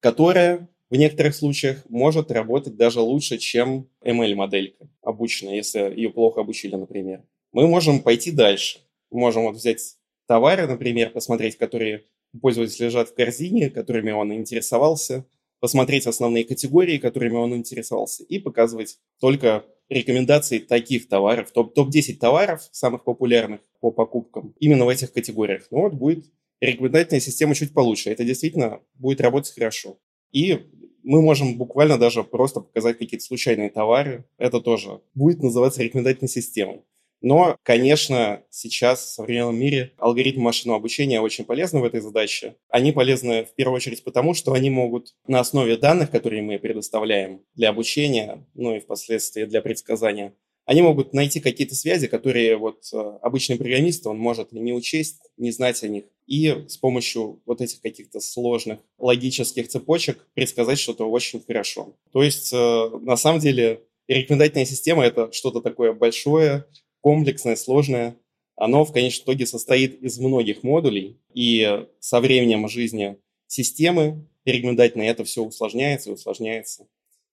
которая 0.00 0.68
в 0.90 0.96
некоторых 0.96 1.34
случаях 1.34 1.84
может 1.88 2.30
работать 2.30 2.76
даже 2.76 3.00
лучше, 3.00 3.38
чем 3.38 3.88
ML-моделька 4.02 4.88
обученная, 5.02 5.56
если 5.56 5.80
ее 5.80 6.10
плохо 6.10 6.40
обучили, 6.40 6.76
например. 6.76 7.22
Мы 7.52 7.66
можем 7.66 8.00
пойти 8.00 8.30
дальше. 8.30 8.80
Мы 9.10 9.20
можем 9.20 9.42
вот 9.42 9.56
взять 9.56 9.96
товары, 10.26 10.66
например, 10.66 11.10
посмотреть, 11.10 11.56
которые 11.56 12.04
пользователь 12.40 12.84
лежат 12.84 13.10
в 13.10 13.14
корзине, 13.14 13.70
которыми 13.70 14.10
он 14.10 14.32
интересовался, 14.32 15.26
посмотреть 15.60 16.06
основные 16.06 16.44
категории, 16.44 16.98
которыми 16.98 17.36
он 17.36 17.54
интересовался, 17.54 18.24
и 18.24 18.38
показывать 18.38 18.98
только 19.20 19.64
рекомендации 19.88 20.58
таких 20.58 21.08
товаров, 21.08 21.50
топ- 21.50 21.74
топ-10 21.74 22.16
товаров, 22.16 22.68
самых 22.72 23.04
популярных 23.04 23.60
по 23.80 23.90
покупкам, 23.90 24.54
именно 24.60 24.84
в 24.84 24.88
этих 24.88 25.12
категориях. 25.12 25.66
Ну 25.70 25.82
вот 25.82 25.94
будет 25.94 26.26
рекомендательная 26.60 27.20
система 27.20 27.54
чуть 27.54 27.72
получше. 27.72 28.10
Это 28.10 28.24
действительно 28.24 28.80
будет 28.94 29.20
работать 29.20 29.54
хорошо. 29.54 29.98
И 30.32 30.66
мы 31.02 31.22
можем 31.22 31.56
буквально 31.56 31.98
даже 31.98 32.22
просто 32.22 32.60
показать 32.60 32.98
какие-то 32.98 33.24
случайные 33.24 33.70
товары. 33.70 34.24
Это 34.36 34.60
тоже 34.60 35.00
будет 35.14 35.42
называться 35.42 35.82
рекомендательной 35.82 36.28
системой. 36.28 36.82
Но, 37.20 37.56
конечно, 37.62 38.42
сейчас 38.50 39.00
в 39.00 39.08
современном 39.14 39.58
мире 39.58 39.92
алгоритмы 39.98 40.42
машинного 40.42 40.78
обучения 40.78 41.20
очень 41.20 41.44
полезны 41.44 41.80
в 41.80 41.84
этой 41.84 42.00
задаче. 42.00 42.56
Они 42.68 42.92
полезны 42.92 43.44
в 43.44 43.54
первую 43.54 43.76
очередь 43.76 44.04
потому, 44.04 44.34
что 44.34 44.52
они 44.52 44.70
могут 44.70 45.14
на 45.26 45.40
основе 45.40 45.76
данных, 45.76 46.10
которые 46.10 46.42
мы 46.42 46.58
предоставляем 46.58 47.42
для 47.54 47.70
обучения, 47.70 48.46
ну 48.54 48.76
и 48.76 48.80
впоследствии 48.80 49.44
для 49.44 49.62
предсказания, 49.62 50.34
они 50.68 50.82
могут 50.82 51.14
найти 51.14 51.40
какие-то 51.40 51.74
связи, 51.74 52.08
которые 52.08 52.58
вот 52.58 52.82
э, 52.92 52.96
обычный 53.22 53.56
программист, 53.56 54.06
он 54.06 54.18
может 54.18 54.52
не 54.52 54.74
учесть, 54.74 55.22
не 55.38 55.50
знать 55.50 55.82
о 55.82 55.88
них. 55.88 56.04
И 56.26 56.66
с 56.68 56.76
помощью 56.76 57.40
вот 57.46 57.62
этих 57.62 57.80
каких-то 57.80 58.20
сложных 58.20 58.78
логических 58.98 59.66
цепочек 59.68 60.26
предсказать 60.34 60.78
что-то 60.78 61.08
очень 61.08 61.42
хорошо. 61.42 61.96
То 62.12 62.22
есть, 62.22 62.52
э, 62.52 62.90
на 63.00 63.16
самом 63.16 63.40
деле, 63.40 63.80
рекомендательная 64.08 64.66
система– 64.66 65.04
это 65.06 65.32
что-то 65.32 65.62
такое 65.62 65.94
большое, 65.94 66.66
комплексное, 67.08 67.56
сложное. 67.56 68.18
Оно 68.54 68.84
в 68.84 68.92
конечном 68.92 69.24
итоге 69.24 69.46
состоит 69.46 70.02
из 70.02 70.18
многих 70.18 70.62
модулей, 70.62 71.18
и 71.32 71.86
со 72.00 72.20
временем 72.20 72.68
жизни 72.68 73.16
системы 73.46 74.28
рекомендательной 74.44 75.06
это 75.06 75.24
все 75.24 75.42
усложняется 75.42 76.10
и 76.10 76.12
усложняется. 76.12 76.86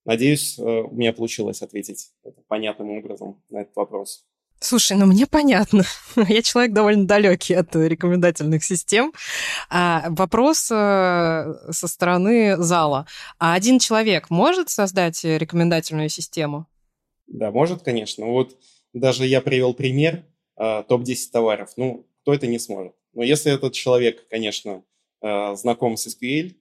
Надеюсь, 0.06 0.58
э, 0.58 0.62
у 0.62 0.94
меня 0.94 1.12
получилось 1.12 1.60
ответить 1.60 2.10
понятным 2.48 2.88
образом 2.88 3.42
на 3.50 3.58
этот 3.58 3.76
вопрос. 3.76 4.24
Слушай, 4.60 4.96
ну 4.96 5.04
мне 5.04 5.26
понятно. 5.26 5.84
Я 6.26 6.40
человек 6.40 6.72
довольно 6.72 7.06
далекий 7.06 7.52
от 7.52 7.76
рекомендательных 7.76 8.64
систем. 8.64 9.12
А 9.68 10.06
вопрос 10.08 10.70
э, 10.70 11.54
со 11.70 11.86
стороны 11.86 12.56
зала. 12.56 13.06
А 13.38 13.52
один 13.52 13.78
человек 13.78 14.30
может 14.30 14.70
создать 14.70 15.22
рекомендательную 15.22 16.08
систему? 16.08 16.66
Да, 17.26 17.50
может, 17.50 17.82
конечно. 17.82 18.24
Вот 18.24 18.56
даже 18.98 19.26
я 19.26 19.40
привел 19.40 19.74
пример 19.74 20.24
э, 20.56 20.82
топ-10 20.88 21.30
товаров. 21.32 21.72
Ну, 21.76 22.06
кто 22.22 22.34
это 22.34 22.46
не 22.46 22.58
сможет. 22.58 22.94
Но 23.12 23.22
если 23.22 23.52
этот 23.52 23.72
человек, 23.72 24.26
конечно, 24.28 24.82
знаком 25.22 25.96
с 25.96 26.06
SQL, 26.06 26.54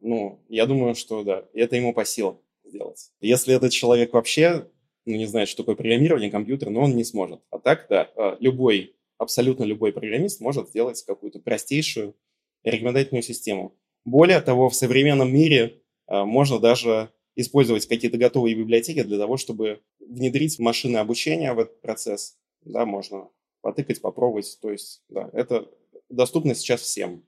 ну, 0.00 0.44
я 0.48 0.66
думаю, 0.66 0.94
что 0.94 1.22
да, 1.24 1.44
это 1.54 1.76
ему 1.76 1.94
по 1.94 2.04
силам 2.04 2.38
сделать. 2.64 3.10
Если 3.20 3.54
этот 3.54 3.72
человек 3.72 4.12
вообще 4.12 4.68
ну, 5.06 5.16
не 5.16 5.26
знает, 5.26 5.48
что 5.48 5.62
такое 5.62 5.76
программирование 5.76 6.30
компьютера, 6.30 6.70
но 6.70 6.82
он 6.82 6.96
не 6.96 7.04
сможет. 7.04 7.40
А 7.50 7.58
так, 7.58 7.86
да, 7.88 8.10
любой, 8.40 8.94
абсолютно 9.16 9.64
любой 9.64 9.92
программист 9.92 10.40
может 10.40 10.68
сделать 10.68 11.02
какую-то 11.02 11.38
простейшую 11.38 12.14
рекомендательную 12.62 13.22
систему. 13.22 13.74
Более 14.04 14.40
того, 14.40 14.68
в 14.68 14.74
современном 14.74 15.32
мире 15.32 15.80
можно 16.08 16.58
даже 16.58 17.10
использовать 17.36 17.86
какие-то 17.86 18.16
готовые 18.16 18.54
библиотеки 18.54 19.02
для 19.02 19.18
того, 19.18 19.36
чтобы 19.36 19.80
внедрить 20.00 20.58
машины 20.58 20.98
обучения 20.98 21.52
в 21.52 21.58
этот 21.58 21.80
процесс. 21.80 22.36
Да, 22.62 22.86
можно 22.86 23.28
потыкать, 23.60 24.00
попробовать. 24.00 24.58
То 24.60 24.70
есть, 24.70 25.02
да, 25.08 25.30
это 25.32 25.68
доступно 26.08 26.54
сейчас 26.54 26.80
всем. 26.80 27.24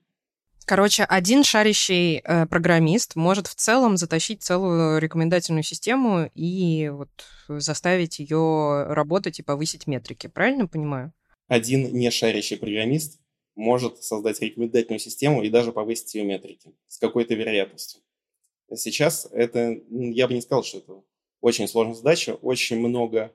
Короче, 0.65 1.03
один 1.03 1.45
шарящий 1.45 2.17
э, 2.17 2.45
программист 2.45 3.15
может 3.15 3.47
в 3.47 3.55
целом 3.55 3.95
затащить 3.95 4.43
целую 4.43 4.99
рекомендательную 4.99 5.63
систему 5.63 6.29
и 6.35 6.89
вот 6.89 7.09
заставить 7.47 8.19
ее 8.19 8.83
работать 8.89 9.39
и 9.39 9.43
повысить 9.43 9.87
метрики. 9.87 10.27
Правильно 10.27 10.67
понимаю? 10.67 11.13
Один 11.47 11.93
не 11.93 12.11
шарящий 12.11 12.57
программист 12.57 13.21
может 13.55 14.03
создать 14.03 14.41
рекомендательную 14.41 14.99
систему 14.99 15.41
и 15.41 15.49
даже 15.49 15.71
повысить 15.71 16.13
ее 16.15 16.25
метрики 16.25 16.73
с 16.87 16.97
какой-то 16.97 17.33
вероятностью. 17.33 18.01
Сейчас 18.75 19.27
это, 19.31 19.79
я 19.89 20.27
бы 20.27 20.33
не 20.33 20.41
сказал, 20.41 20.63
что 20.63 20.79
это 20.79 21.01
очень 21.41 21.67
сложная 21.67 21.95
задача, 21.95 22.33
очень 22.35 22.79
много 22.79 23.33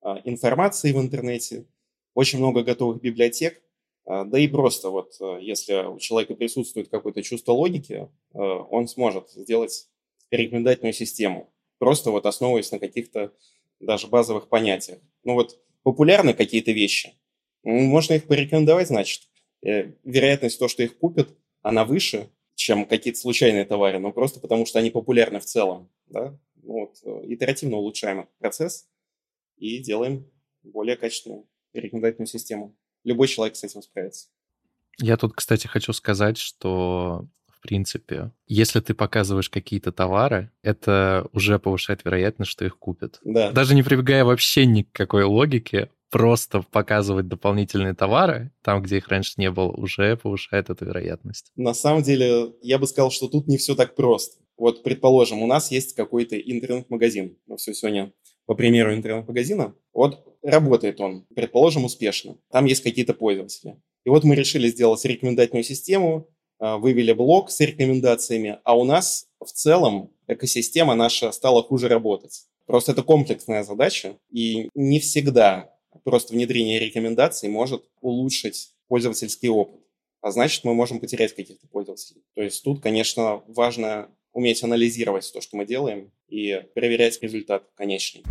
а, 0.00 0.20
информации 0.24 0.92
в 0.92 1.00
интернете, 1.00 1.66
очень 2.14 2.38
много 2.38 2.62
готовых 2.62 3.00
библиотек, 3.00 3.62
а, 4.04 4.24
да 4.24 4.38
и 4.38 4.48
просто 4.48 4.90
вот, 4.90 5.14
э, 5.20 5.38
если 5.40 5.86
у 5.86 5.98
человека 5.98 6.34
присутствует 6.34 6.88
какое-то 6.88 7.22
чувство 7.22 7.52
логики, 7.52 8.08
он 8.32 8.88
сможет 8.88 9.30
сделать 9.30 9.88
рекомендательную 10.30 10.94
систему, 10.94 11.52
просто 11.78 12.10
вот 12.10 12.26
основываясь 12.26 12.72
на 12.72 12.78
каких-то 12.78 13.32
даже 13.78 14.08
базовых 14.08 14.48
понятиях. 14.48 14.98
Ну 15.24 15.34
вот 15.34 15.58
популярны 15.82 16.34
какие-то 16.34 16.72
вещи, 16.72 17.14
можно 17.62 18.14
их 18.14 18.26
порекомендовать, 18.26 18.88
значит. 18.88 19.28
Э, 19.64 19.92
вероятность 20.02 20.58
того, 20.58 20.68
что 20.68 20.82
их 20.82 20.98
купят, 20.98 21.28
она 21.62 21.84
выше, 21.84 22.28
чем 22.54 22.86
какие-то 22.86 23.18
случайные 23.18 23.64
товары, 23.64 23.98
но 23.98 24.12
просто 24.12 24.40
потому, 24.40 24.66
что 24.66 24.78
они 24.78 24.90
популярны 24.90 25.40
в 25.40 25.44
целом. 25.44 25.90
Да? 26.06 26.38
Ну 26.62 26.72
вот, 26.72 26.96
итеративно 27.24 27.76
улучшаем 27.76 28.20
этот 28.20 28.36
процесс 28.38 28.88
и 29.56 29.78
делаем 29.78 30.30
более 30.62 30.96
качественную 30.96 31.48
рекомендательную 31.72 32.28
систему 32.28 32.76
любой 33.04 33.28
человек 33.28 33.56
с 33.56 33.64
этим 33.64 33.82
справится. 33.82 34.28
Я 34.98 35.16
тут, 35.16 35.32
кстати, 35.34 35.66
хочу 35.66 35.92
сказать, 35.92 36.38
что 36.38 37.26
в 37.48 37.60
принципе, 37.60 38.32
если 38.46 38.80
ты 38.80 38.92
показываешь 38.92 39.48
какие-то 39.48 39.92
товары, 39.92 40.50
это 40.62 41.28
уже 41.32 41.60
повышает 41.60 42.04
вероятность, 42.04 42.50
что 42.50 42.64
их 42.64 42.76
купят. 42.76 43.20
Да. 43.24 43.52
Даже 43.52 43.74
не 43.74 43.84
прибегая 43.84 44.24
вообще 44.24 44.66
ни 44.66 44.82
к 44.82 44.90
какой 44.92 45.22
логике, 45.22 45.88
просто 46.12 46.62
показывать 46.70 47.26
дополнительные 47.26 47.94
товары, 47.94 48.52
там, 48.62 48.82
где 48.82 48.98
их 48.98 49.08
раньше 49.08 49.32
не 49.38 49.50
было, 49.50 49.72
уже 49.72 50.16
повышает 50.18 50.68
эту 50.68 50.84
вероятность. 50.84 51.50
На 51.56 51.72
самом 51.72 52.02
деле, 52.02 52.52
я 52.60 52.78
бы 52.78 52.86
сказал, 52.86 53.10
что 53.10 53.28
тут 53.28 53.48
не 53.48 53.56
все 53.56 53.74
так 53.74 53.96
просто. 53.96 54.36
Вот, 54.58 54.82
предположим, 54.82 55.42
у 55.42 55.46
нас 55.46 55.70
есть 55.70 55.94
какой-то 55.94 56.38
интернет-магазин. 56.38 57.38
Мы 57.46 57.56
все 57.56 57.72
сегодня 57.72 58.12
по 58.44 58.54
примеру 58.54 58.94
интернет-магазина. 58.94 59.74
Вот 59.94 60.22
работает 60.42 61.00
он, 61.00 61.24
предположим, 61.34 61.86
успешно. 61.86 62.36
Там 62.50 62.66
есть 62.66 62.82
какие-то 62.82 63.14
пользователи. 63.14 63.80
И 64.04 64.10
вот 64.10 64.22
мы 64.22 64.34
решили 64.34 64.68
сделать 64.68 65.02
рекомендательную 65.06 65.64
систему, 65.64 66.28
а, 66.58 66.76
вывели 66.76 67.12
блок 67.12 67.50
с 67.50 67.58
рекомендациями, 67.60 68.58
а 68.64 68.76
у 68.76 68.84
нас 68.84 69.28
в 69.40 69.50
целом 69.50 70.12
экосистема 70.28 70.94
наша 70.94 71.32
стала 71.32 71.62
хуже 71.62 71.88
работать. 71.88 72.44
Просто 72.66 72.92
это 72.92 73.02
комплексная 73.02 73.64
задача, 73.64 74.18
и 74.30 74.68
не 74.74 75.00
всегда 75.00 75.72
просто 76.04 76.34
внедрение 76.34 76.78
рекомендаций 76.80 77.48
может 77.48 77.84
улучшить 78.00 78.74
пользовательский 78.88 79.48
опыт. 79.48 79.80
А 80.20 80.30
значит, 80.30 80.64
мы 80.64 80.74
можем 80.74 81.00
потерять 81.00 81.34
каких-то 81.34 81.66
пользователей. 81.68 82.22
То 82.34 82.42
есть 82.42 82.62
тут, 82.62 82.80
конечно, 82.80 83.42
важно 83.48 84.08
уметь 84.32 84.62
анализировать 84.62 85.30
то, 85.32 85.40
что 85.40 85.56
мы 85.56 85.66
делаем, 85.66 86.12
и 86.28 86.62
проверять 86.74 87.20
результат 87.22 87.64
конечный. 87.74 88.22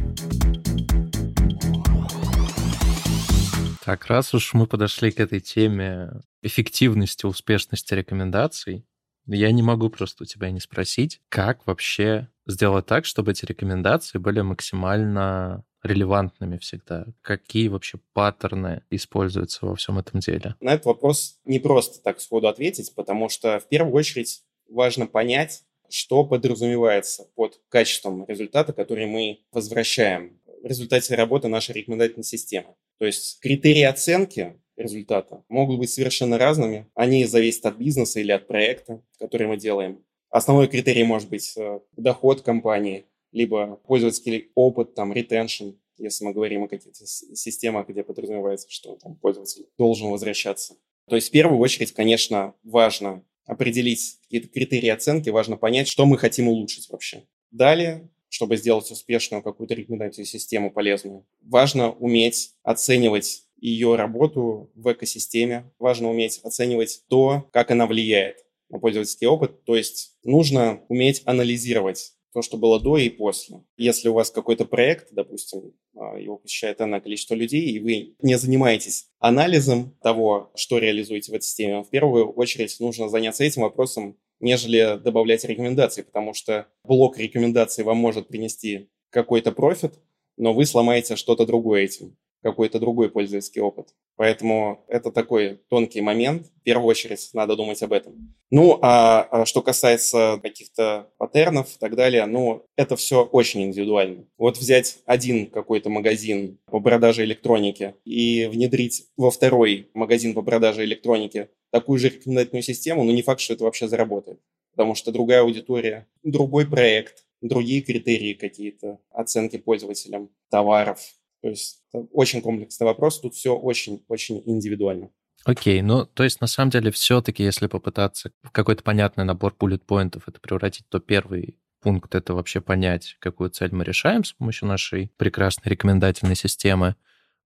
Так, 3.84 4.06
раз 4.08 4.34
уж 4.34 4.54
мы 4.54 4.68
подошли 4.68 5.12
к 5.12 5.20
этой 5.20 5.40
теме 5.40 6.22
эффективности, 6.42 7.26
успешности 7.26 7.94
рекомендаций, 7.94 8.86
я 9.26 9.52
не 9.52 9.62
могу 9.62 9.90
просто 9.90 10.24
у 10.24 10.26
тебя 10.26 10.50
не 10.52 10.60
спросить, 10.60 11.22
как 11.30 11.66
вообще 11.68 12.30
сделать 12.48 12.86
так, 12.86 13.06
чтобы 13.06 13.32
эти 13.32 13.46
рекомендации 13.46 14.18
были 14.18 14.42
максимально 14.42 15.64
релевантными 15.84 16.58
всегда? 16.58 17.06
Какие 17.22 17.68
вообще 17.68 18.00
паттерны 18.14 18.84
используются 18.90 19.66
во 19.66 19.76
всем 19.76 20.00
этом 20.00 20.20
деле? 20.20 20.56
На 20.60 20.74
этот 20.74 20.86
вопрос 20.86 21.40
не 21.46 21.60
просто 21.60 22.02
так 22.02 22.20
сходу 22.22 22.48
ответить, 22.48 22.94
потому 22.96 23.30
что 23.30 23.60
в 23.60 23.68
первую 23.68 23.94
очередь 23.96 24.44
важно 24.70 25.08
понять, 25.08 25.64
что 25.90 26.24
подразумевается 26.24 27.28
под 27.36 27.60
качеством 27.70 28.26
результата, 28.28 28.74
который 28.74 29.06
мы 29.06 29.40
возвращаем 29.52 30.40
в 30.64 30.66
результате 30.66 31.16
работы 31.16 31.48
нашей 31.48 31.74
рекомендательной 31.74 32.24
системы. 32.24 32.76
То 33.00 33.06
есть 33.06 33.40
критерии 33.42 33.84
оценки 33.84 34.60
результата 34.78 35.44
могут 35.50 35.80
быть 35.80 35.90
совершенно 35.90 36.38
разными. 36.38 36.88
Они 36.96 37.26
зависят 37.26 37.66
от 37.66 37.78
бизнеса 37.78 38.20
или 38.20 38.32
от 38.32 38.48
проекта, 38.48 39.02
который 39.20 39.48
мы 39.48 39.58
делаем. 39.58 40.04
Основной 40.30 40.68
критерий 40.68 41.04
может 41.04 41.30
быть 41.30 41.54
э, 41.58 41.80
доход 41.98 42.42
компании, 42.42 43.06
либо 43.32 43.80
пользовательский 43.88 44.52
опыт, 44.56 44.94
там, 44.96 45.12
retention, 45.14 45.76
если 45.98 46.26
мы 46.26 46.34
говорим 46.34 46.64
о 46.64 46.68
каких-то 46.68 47.06
системах, 47.06 47.88
где 47.88 48.04
подразумевается, 48.04 48.68
что 48.70 48.96
там, 48.96 49.16
пользователь 49.16 49.68
должен 49.78 50.10
возвращаться. 50.10 50.76
То 51.08 51.16
есть 51.16 51.30
в 51.30 51.32
первую 51.32 51.60
очередь, 51.60 51.92
конечно, 51.92 52.56
важно 52.64 53.24
определить 53.46 54.20
какие-то 54.24 54.48
критерии 54.48 54.90
оценки, 54.90 55.30
важно 55.30 55.58
понять, 55.58 55.88
что 55.88 56.06
мы 56.06 56.18
хотим 56.18 56.48
улучшить 56.48 56.90
вообще. 56.90 57.26
Далее, 57.52 58.10
чтобы 58.30 58.56
сделать 58.56 58.90
успешную 58.90 59.44
какую-то 59.44 59.74
рекомендательную 59.74 60.26
систему 60.28 60.72
полезную, 60.72 61.26
важно 61.42 61.92
уметь 61.92 62.56
оценивать 62.64 63.44
ее 63.58 63.96
работу 63.96 64.72
в 64.74 64.92
экосистеме, 64.92 65.72
важно 65.78 66.10
уметь 66.10 66.40
оценивать 66.44 67.04
то, 67.10 67.48
как 67.52 67.72
она 67.72 67.86
влияет 67.86 68.46
на 68.70 68.80
пользовательский 68.80 69.28
опыт, 69.28 69.64
то 69.66 69.76
есть 69.76 70.18
нужно 70.24 70.82
уметь 70.88 71.22
анализировать 71.26 72.14
то, 72.34 72.42
что 72.42 72.58
было 72.58 72.80
до 72.80 72.98
и 72.98 73.10
после. 73.10 73.64
Если 73.78 74.10
у 74.10 74.14
вас 74.14 74.32
какой-то 74.32 74.66
проект, 74.66 75.10
допустим, 75.12 75.74
а, 75.96 76.18
его 76.18 76.38
посещает 76.38 76.82
одно 76.82 77.02
количество 77.02 77.36
людей, 77.36 77.72
и 77.72 77.80
вы 77.80 78.16
не 78.22 78.38
занимаетесь 78.38 79.08
анализом 79.20 79.98
того, 80.02 80.52
что 80.56 80.78
реализуете 80.78 81.32
в 81.32 81.36
этой 81.36 81.44
системе, 81.44 81.84
в 81.84 81.90
первую 81.90 82.32
очередь 82.32 82.80
нужно 82.80 83.10
заняться 83.10 83.44
этим 83.44 83.64
вопросом, 83.64 84.18
нежели 84.40 85.00
добавлять 85.04 85.44
рекомендации, 85.44 86.02
потому 86.02 86.34
что 86.34 86.68
блок 86.84 87.18
рекомендаций 87.18 87.84
вам 87.84 87.98
может 87.98 88.28
принести 88.28 88.90
какой-то 89.10 89.52
профит, 89.52 90.00
но 90.38 90.54
вы 90.54 90.66
сломаете 90.66 91.16
что-то 91.16 91.46
другое 91.46 91.84
этим. 91.84 92.18
Какой-то 92.42 92.80
другой 92.80 93.10
пользовательский 93.10 93.62
опыт. 93.62 93.90
Поэтому 94.16 94.84
это 94.88 95.12
такой 95.12 95.62
тонкий 95.70 96.02
момент. 96.02 96.48
В 96.48 96.64
первую 96.64 96.88
очередь 96.88 97.30
надо 97.34 97.56
думать 97.56 97.82
об 97.84 97.94
этом. 97.94 98.36
Ну, 98.50 98.80
а, 98.82 99.28
а 99.32 99.46
что 99.46 99.62
касается 99.62 100.40
каких-то 100.42 101.10
паттернов 101.18 101.76
и 101.76 101.80
так 101.80 101.96
далее, 101.96 102.26
ну, 102.26 102.66
это 102.76 102.96
все 102.96 103.24
очень 103.24 103.64
индивидуально. 103.64 104.26
Вот 104.38 104.58
взять 104.58 105.00
один 105.06 105.48
какой-то 105.48 105.90
магазин 105.90 106.60
по 106.66 106.80
продаже 106.80 107.24
электроники 107.24 107.96
и 108.06 108.46
внедрить 108.46 109.08
во 109.18 109.32
второй 109.32 109.90
магазин 109.94 110.34
по 110.34 110.42
продаже 110.42 110.84
электроники 110.84 111.50
такую 111.72 112.00
же 112.00 112.10
рекомендательную 112.10 112.64
систему, 112.64 113.04
ну, 113.04 113.12
не 113.12 113.22
факт, 113.22 113.42
что 113.42 113.54
это 113.54 113.64
вообще 113.64 113.88
заработает. 113.88 114.40
Потому 114.72 114.96
что 114.96 115.12
другая 115.12 115.42
аудитория, 115.42 116.08
другой 116.24 116.68
проект, 116.68 117.26
другие 117.42 117.82
критерии 117.82 118.34
какие-то, 118.34 119.00
оценки 119.10 119.58
пользователям 119.58 120.30
товаров, 120.50 121.00
то 121.42 121.50
есть 121.50 121.84
очень 121.92 122.42
комплексный 122.42 122.86
вопрос, 122.86 123.20
тут 123.20 123.36
все 123.36 123.56
очень-очень 123.56 124.44
индивидуально. 124.46 125.10
Окей, 125.44 125.82
ну, 125.82 126.06
то 126.06 126.24
есть, 126.24 126.40
на 126.40 126.48
самом 126.48 126.70
деле, 126.70 126.92
все-таки, 126.92 127.44
если 127.44 127.66
попытаться 127.66 128.32
в 128.44 128.52
какой-то 128.52 128.84
понятный 128.84 129.26
набор 129.26 129.56
буллет-поинтов 129.60 130.28
это 130.28 130.40
превратить, 130.40 130.88
то 130.90 131.00
первый 131.00 131.58
пункт— 131.82 132.14
это 132.16 132.36
вообще 132.36 132.62
понять, 132.62 133.18
какую 133.20 133.50
цель 133.50 133.74
мы 133.74 133.84
решаем 133.84 134.24
с 134.24 134.34
помощью 134.34 134.68
нашей 134.68 135.12
прекрасной 135.18 135.72
рекомендательной 135.72 136.36
системы. 136.36 136.96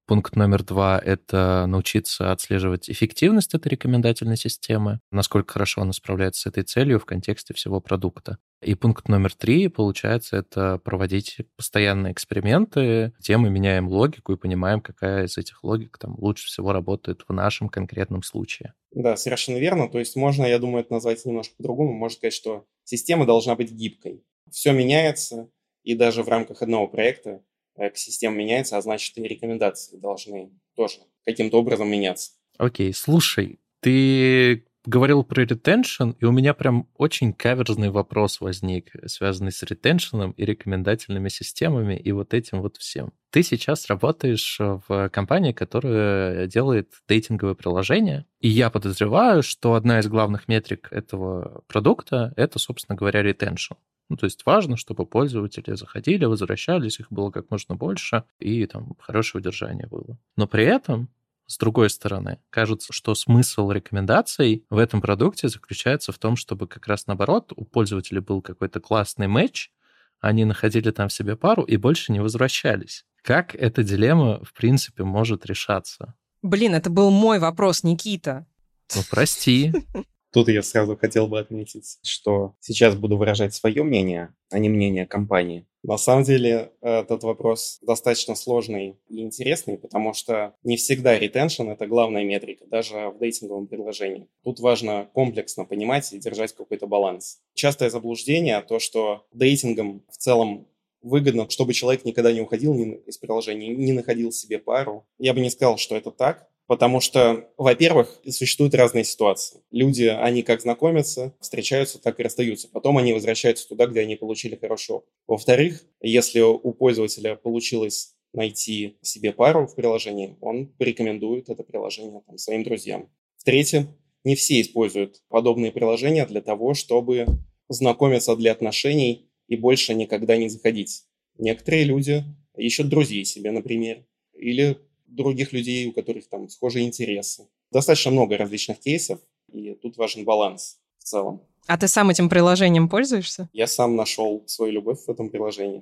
Пункт 0.08 0.36
номер 0.36 0.64
два— 0.64 1.00
это 1.04 1.66
научиться 1.68 2.32
отслеживать 2.32 2.90
эффективность 2.90 3.56
этой 3.56 3.70
рекомендательной 3.70 4.38
системы, 4.38 5.00
насколько 5.10 5.54
хорошо 5.54 5.82
она 5.82 5.94
справляется 5.94 6.42
с 6.42 6.46
этой 6.48 6.64
целью 6.64 7.00
в 7.00 7.06
контексте 7.06 7.54
всего 7.54 7.80
продукта. 7.80 8.38
И 8.66 8.74
пункт 8.74 9.08
номер 9.10 9.36
три, 9.36 9.68
получается, 9.68 10.38
это 10.38 10.80
проводить 10.80 11.38
постоянные 11.56 12.12
эксперименты, 12.12 13.14
где 13.20 13.38
мы 13.38 13.52
меняем 13.52 13.88
логику 13.88 14.34
и 14.34 14.38
понимаем, 14.38 14.82
какая 14.82 15.26
из 15.26 15.38
этих 15.38 15.64
логик 15.64 16.00
там 16.00 16.16
лучше 16.18 16.48
всего 16.48 16.74
работает 16.74 17.24
в 17.28 17.32
нашем 17.32 17.70
конкретном 17.70 18.24
случае. 18.24 18.74
Да, 18.90 19.18
совершенно 19.18 19.58
верно. 19.58 19.88
То 19.88 20.00
есть 20.00 20.16
можно, 20.16 20.46
я 20.46 20.58
думаю, 20.58 20.84
это 20.84 20.94
назвать 20.94 21.24
немножко 21.26 21.54
по-другому. 21.56 21.94
Можно 21.94 22.16
сказать, 22.18 22.34
что 22.34 22.66
система 22.84 23.28
должна 23.28 23.56
быть 23.56 23.72
гибкой. 23.72 24.24
Все 24.50 24.72
меняется, 24.72 25.48
и 25.84 25.94
даже 25.94 26.24
в 26.24 26.28
рамках 26.28 26.64
одного 26.64 26.88
проекта 26.88 27.44
экосистема 27.78 28.36
меняется, 28.36 28.78
а 28.78 28.82
значит 28.82 29.16
и 29.20 29.22
рекомендации 29.22 29.98
должны 29.98 30.50
тоже 30.76 31.02
каким-то 31.24 31.60
образом 31.60 31.88
меняться. 31.88 32.32
Окей, 32.58 32.96
слушай, 32.96 33.60
ты 33.82 34.66
говорил 34.86 35.24
про 35.24 35.42
ретеншн, 35.44 36.12
и 36.12 36.26
у 36.26 36.32
меня 36.32 36.54
прям 36.54 36.88
очень 36.98 37.34
каверзный 37.34 37.90
вопрос 37.90 38.42
возник, 38.42 38.92
связанный 39.06 39.52
с 39.52 39.64
ретеншеном 39.64 40.32
и 40.32 40.46
рекомендательными 40.46 41.30
системами 41.30 41.96
и 41.96 42.12
вот 42.12 42.34
этим 42.34 42.62
вот 42.62 42.78
всем. 42.78 43.14
Ты 43.32 43.44
сейчас 43.44 43.88
работаешь 43.88 44.58
в 44.60 45.10
компании, 45.10 45.52
которая 45.52 46.48
делает 46.48 46.94
дейтинговые 47.08 47.56
приложения, 47.56 48.26
и 48.40 48.48
я 48.48 48.70
подозреваю, 48.70 49.44
что 49.44 49.74
одна 49.74 50.00
из 50.00 50.08
главных 50.08 50.48
метрик 50.48 50.88
этого 50.92 51.64
продукта— 51.68 52.34
это, 52.38 52.60
собственно 52.60 52.96
говоря, 52.96 53.22
ретеншн. 53.22 53.74
Ну, 54.08 54.18
то 54.18 54.26
есть 54.26 54.46
важно, 54.46 54.78
чтобы 54.78 55.06
пользователи 55.06 55.74
заходили, 55.74 56.26
возвращались, 56.26 57.00
их 57.00 57.08
было 57.12 57.32
как 57.32 57.50
можно 57.50 57.76
больше, 57.76 58.24
и 58.40 58.66
там 58.68 58.96
хорошее 59.00 59.42
удержание 59.42 59.88
было. 59.88 60.18
Но 60.38 60.48
при 60.48 60.64
этом 60.64 61.10
с 61.48 61.58
другой 61.58 61.90
стороны, 61.90 62.40
кажется, 62.50 62.92
что 62.92 63.14
смысл 63.16 63.70
рекомендаций 63.72 64.66
в 64.70 64.78
этом 64.78 65.02
продукте 65.02 65.48
заключается 65.48 66.12
в 66.12 66.18
том, 66.18 66.36
чтобы 66.36 66.68
как 66.68 66.88
раз 66.88 67.08
наоборот 67.08 67.54
у 67.56 67.66
пользователя 67.66 68.22
был 68.22 68.42
какой-то 68.42 68.80
классный 68.80 69.28
матч, 69.28 69.72
они 70.20 70.46
находили 70.46 70.92
там 70.92 71.10
себе 71.10 71.36
пару 71.36 71.64
и 71.64 71.78
больше 71.78 72.12
не 72.12 72.20
возвращались. 72.20 73.06
Как 73.22 73.56
эта 73.56 73.84
дилемма, 73.84 74.44
в 74.44 74.54
принципе, 74.54 75.04
может 75.04 75.46
решаться? 75.46 76.16
Блин, 76.42 76.74
это 76.74 76.90
был 76.90 77.12
мой 77.12 77.40
вопрос, 77.40 77.84
Никита. 77.84 78.48
Ну, 78.96 79.02
прости. 79.10 79.74
Тут 80.32 80.48
я 80.50 80.62
сразу 80.64 80.98
хотел 80.98 81.28
бы 81.28 81.40
отметить, 81.40 81.98
что 82.04 82.56
сейчас 82.60 82.96
буду 82.96 83.18
выражать 83.18 83.54
свое 83.54 83.84
мнение, 83.84 84.34
а 84.52 84.60
не 84.60 84.70
мнение 84.70 85.06
компании. 85.06 85.66
На 85.88 85.98
самом 85.98 86.24
деле 86.24 86.72
этот 86.82 87.24
вопрос 87.24 87.78
достаточно 87.84 88.34
сложный 88.34 88.98
и 89.08 89.22
интересный, 89.22 89.78
потому 89.78 90.14
что 90.14 90.56
не 90.64 90.78
всегда 90.78 91.18
ретеншн– 91.18 91.70
это 91.70 91.86
главная 91.86 92.24
метрика, 92.24 92.66
даже 92.66 93.10
в 93.10 93.20
дейтинговом 93.20 93.68
предложении. 93.68 94.28
Тут 94.44 94.60
важно 94.60 95.08
комплексно 95.14 95.64
понимать 95.64 96.12
и 96.12 96.18
держать 96.18 96.54
какой-то 96.54 96.88
баланс. 96.88 97.40
Частое 97.54 97.92
заблуждение– 97.92 98.60
то, 98.68 98.80
что 98.80 99.28
дейтингом 99.32 100.04
в 100.10 100.18
целом 100.18 100.68
выгодно, 101.04 101.48
чтобы 101.52 101.74
человек 101.74 102.04
никогда 102.04 102.32
не 102.32 102.42
уходил 102.42 102.74
из 103.06 103.20
приложения, 103.20 103.68
не 103.68 103.92
находил 103.92 104.32
себе 104.32 104.58
пару. 104.58 105.06
Я 105.20 105.36
бы 105.36 105.40
не 105.40 105.52
сказал, 105.52 105.78
что 105.78 105.96
это 105.96 106.10
так, 106.10 106.50
Потому 106.68 107.00
что, 107.00 107.48
во-первых, 107.58 108.20
существуют 108.28 108.74
разные 108.74 109.04
ситуации. 109.04 109.62
Люди, 109.70 110.04
они 110.04 110.42
как 110.42 110.62
знакомятся, 110.62 111.36
встречаются, 111.40 112.02
так 112.02 112.20
и 112.20 112.24
расстаются. 112.24 112.68
Потом 112.70 112.98
они 112.98 113.14
возвращаются 113.14 113.68
туда, 113.68 113.86
где 113.86 114.00
они 114.02 114.16
получили 114.16 114.56
хороший 114.56 114.96
опыт. 114.96 115.10
Во-вторых, 115.28 115.84
если 116.02 116.42
у 116.42 116.74
пользователя 116.74 117.36
получилось 117.36 118.16
найти 118.34 118.98
себе 119.02 119.32
пару 119.32 119.68
в 119.68 119.76
приложении, 119.76 120.38
он 120.42 120.68
порекомендует 120.68 121.50
это 121.50 121.64
приложение 121.64 122.22
там, 122.26 122.38
своим 122.38 122.64
друзьям. 122.64 123.10
В-третьих, 123.38 123.88
не 124.24 124.36
все 124.36 124.60
используют 124.60 125.22
подобные 125.30 125.72
приложения 125.72 126.26
для 126.26 126.42
того, 126.42 126.74
чтобы 126.74 127.28
знакомиться 127.70 128.36
для 128.36 128.52
отношений 128.52 129.30
и 129.48 129.56
больше 129.56 129.94
никогда 129.94 130.36
не 130.36 130.50
заходить. 130.50 131.04
Некоторые 131.38 131.84
люди 131.84 132.24
ищут 132.58 132.90
друзей 132.90 133.24
себе, 133.26 133.52
например, 133.52 134.06
или 134.34 134.78
других 135.08 135.54
людей, 135.54 135.88
у 135.88 135.94
которых 135.94 136.28
там 136.28 136.50
схожие 136.50 136.86
интересы. 136.86 137.48
Достаточно 137.72 138.12
много 138.12 138.38
различных 138.38 138.80
кейсов, 138.80 139.20
и 139.52 139.74
тут 139.76 139.98
важен 139.98 140.26
баланс 140.26 140.78
в 141.00 141.04
целом. 141.04 141.42
А 141.68 141.78
ты 141.78 141.88
сам 141.88 142.10
этим 142.10 142.30
приложением 142.30 142.90
пользуешься? 142.90 143.50
Я 143.52 143.68
сам 143.68 143.96
нашел 143.96 144.44
свою 144.46 144.74
любовь 144.74 145.00
в 145.06 145.10
этом 145.10 145.30
приложении. 145.30 145.82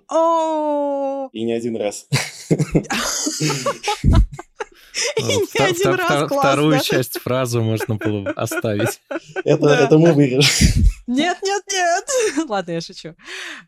И 1.33 1.43
не 1.43 1.51
один 1.51 1.75
раз. 1.75 2.07
Вторую 6.27 6.79
часть 6.81 7.19
фразы 7.19 7.61
можно 7.61 7.95
было 7.95 8.29
оставить. 8.31 9.01
Это 9.43 9.97
мы 9.97 10.13
вырежем. 10.13 10.83
Нет, 11.07 11.37
нет, 11.43 11.63
нет. 11.69 12.49
Ладно, 12.49 12.71
я 12.71 12.79
шучу. 12.79 13.13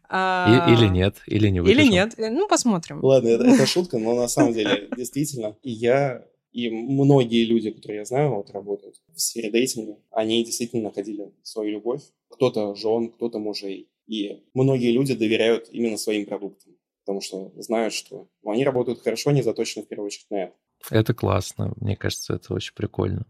А, 0.07 0.65
или 0.69 0.87
нет, 0.87 1.17
или 1.27 1.49
не 1.49 1.59
вырежем. 1.59 1.83
Или 1.83 1.91
нет. 1.91 2.13
Ну, 2.17 2.47
посмотрим. 2.47 3.03
Ладно, 3.03 3.27
это 3.27 3.65
шутка, 3.65 3.97
но 3.97 4.15
на 4.15 4.29
самом 4.29 4.53
деле, 4.53 4.87
действительно, 4.95 5.57
и 5.61 5.69
я 5.69 6.23
и 6.53 6.69
многие 6.69 7.43
люди, 7.43 7.71
которые 7.71 7.99
я 7.99 8.05
знаю, 8.05 8.33
вот 8.35 8.51
работают 8.51 9.01
в 9.13 9.19
сфере 9.19 9.51
дейтинга, 9.51 9.97
они 10.11 10.41
действительно 10.45 10.83
находили 10.83 11.33
свою 11.43 11.71
любовь. 11.71 12.01
Кто-то 12.29 12.73
жен, 12.75 13.09
кто-то 13.09 13.39
мужей. 13.39 13.89
И 14.07 14.41
многие 14.53 14.93
люди 14.93 15.13
доверяют 15.15 15.67
именно 15.69 15.97
своим 15.97 16.25
продуктам, 16.25 16.77
потому 17.03 17.19
что 17.19 17.51
знают, 17.57 17.93
что 17.93 18.29
они 18.45 18.63
работают 18.63 19.01
хорошо, 19.01 19.31
они 19.31 19.41
заточены 19.41 19.83
в 19.83 19.89
первую 19.89 20.07
очередь 20.07 20.29
на 20.29 20.43
это. 20.43 20.53
Это 20.89 21.13
классно. 21.13 21.73
Мне 21.77 21.95
кажется, 21.95 22.35
это 22.35 22.53
очень 22.53 22.73
прикольно. 22.73 23.25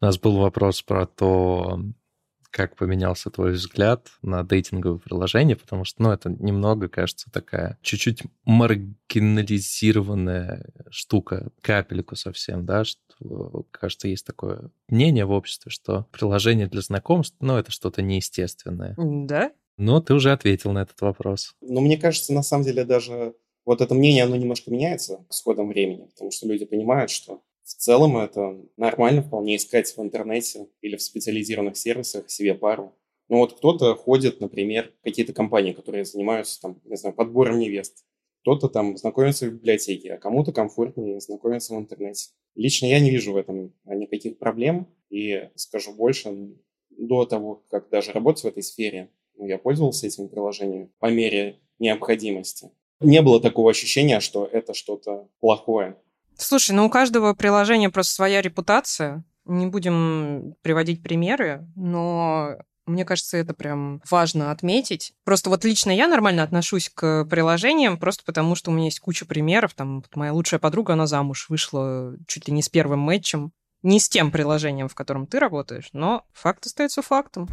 У 0.00 0.04
нас 0.04 0.18
был 0.18 0.38
вопрос 0.38 0.82
про 0.82 1.06
то, 1.06 1.80
как 2.50 2.76
поменялся 2.76 3.30
твой 3.30 3.52
взгляд 3.52 4.10
на 4.22 4.42
дейтинговые 4.42 4.98
приложения, 4.98 5.54
потому 5.56 5.84
что, 5.84 6.02
ну, 6.02 6.10
это 6.10 6.30
немного, 6.30 6.88
кажется, 6.88 7.30
такая 7.30 7.78
чуть-чуть 7.80 8.24
маргинализированная 8.44 10.66
штука, 10.90 11.52
капельку 11.60 12.16
совсем, 12.16 12.66
да, 12.66 12.82
что, 12.84 13.66
кажется, 13.70 14.08
есть 14.08 14.26
такое 14.26 14.72
мнение 14.88 15.24
в 15.24 15.30
обществе, 15.30 15.70
что 15.70 16.08
приложение 16.10 16.66
для 16.66 16.80
знакомств, 16.80 17.36
ну, 17.40 17.56
это 17.56 17.70
что-то 17.70 18.02
неестественное. 18.02 18.96
Да? 18.98 19.52
Но 19.76 20.00
ты 20.00 20.14
уже 20.14 20.32
ответил 20.32 20.72
на 20.72 20.82
этот 20.82 21.00
вопрос. 21.00 21.54
Ну, 21.60 21.80
мне 21.80 21.96
кажется, 21.96 22.34
на 22.34 22.42
самом 22.42 22.64
деле 22.64 22.84
даже 22.84 23.34
вот 23.70 23.80
это 23.80 23.94
мнение, 23.94 24.24
оно 24.24 24.34
немножко 24.34 24.68
меняется 24.72 25.24
с 25.28 25.42
ходом 25.42 25.68
времени, 25.68 26.06
потому 26.06 26.32
что 26.32 26.48
люди 26.48 26.64
понимают, 26.64 27.08
что 27.08 27.40
в 27.62 27.72
целом 27.74 28.16
это 28.16 28.60
нормально 28.76 29.22
вполне 29.22 29.54
искать 29.54 29.96
в 29.96 30.02
интернете 30.02 30.66
или 30.80 30.96
в 30.96 31.02
специализированных 31.02 31.76
сервисах 31.76 32.28
себе 32.28 32.54
пару. 32.54 32.96
Ну 33.28 33.36
вот 33.36 33.56
кто-то 33.56 33.94
ходит, 33.94 34.40
например, 34.40 34.92
в 34.98 35.04
какие-то 35.04 35.32
компании, 35.32 35.70
которые 35.70 36.04
занимаются 36.04 36.60
там, 36.60 36.80
не 36.84 36.96
знаю, 36.96 37.14
подбором 37.14 37.60
невест. 37.60 38.04
Кто-то 38.40 38.68
там 38.68 38.96
знакомится 38.96 39.46
в 39.46 39.52
библиотеке, 39.52 40.14
а 40.14 40.18
кому-то 40.18 40.50
комфортнее 40.50 41.20
знакомиться 41.20 41.72
в 41.72 41.78
интернете. 41.78 42.30
Лично 42.56 42.86
я 42.86 42.98
не 42.98 43.12
вижу 43.12 43.34
в 43.34 43.36
этом 43.36 43.72
никаких 43.84 44.38
проблем. 44.38 44.88
И 45.10 45.48
скажу 45.54 45.92
больше, 45.92 46.56
до 46.88 47.24
того, 47.24 47.62
как 47.70 47.88
даже 47.88 48.10
работать 48.10 48.42
в 48.42 48.48
этой 48.48 48.64
сфере, 48.64 49.10
ну, 49.36 49.46
я 49.46 49.58
пользовался 49.58 50.08
этим 50.08 50.28
приложением 50.28 50.92
по 50.98 51.06
мере 51.06 51.60
необходимости. 51.78 52.72
Не 53.00 53.22
было 53.22 53.40
такого 53.40 53.70
ощущения, 53.70 54.20
что 54.20 54.44
это 54.44 54.74
что-то 54.74 55.26
плохое. 55.40 55.96
Слушай, 56.36 56.72
ну 56.72 56.86
у 56.86 56.90
каждого 56.90 57.34
приложения 57.34 57.90
просто 57.90 58.14
своя 58.14 58.42
репутация. 58.42 59.24
Не 59.46 59.66
будем 59.66 60.54
приводить 60.62 61.02
примеры, 61.02 61.66
но 61.76 62.56
Мне 62.90 63.04
кажется, 63.04 63.36
это 63.36 63.54
прям 63.54 64.02
важно 64.10 64.50
отметить. 64.50 65.12
Просто 65.24 65.48
вот 65.48 65.64
лично 65.64 65.92
я 65.92 66.08
нормально 66.08 66.42
отношусь 66.42 66.90
к 66.92 67.24
приложениям, 67.26 67.98
просто 67.98 68.24
потому 68.24 68.56
что 68.56 68.70
у 68.70 68.74
меня 68.74 68.86
есть 68.86 68.98
куча 68.98 69.24
примеров. 69.24 69.74
Там 69.74 70.02
моя 70.14 70.32
лучшая 70.32 70.58
подруга, 70.58 70.94
она 70.94 71.06
замуж 71.06 71.46
вышла 71.48 72.16
чуть 72.26 72.48
ли 72.48 72.54
не 72.54 72.62
с 72.62 72.68
первым 72.68 72.98
матчем. 72.98 73.52
Не 73.82 74.00
с 74.00 74.08
тем 74.08 74.32
приложением, 74.32 74.88
в 74.88 74.94
котором 74.94 75.26
ты 75.26 75.38
работаешь, 75.38 75.90
но 75.92 76.24
факт 76.32 76.66
остается 76.66 77.00
фактом. 77.00 77.48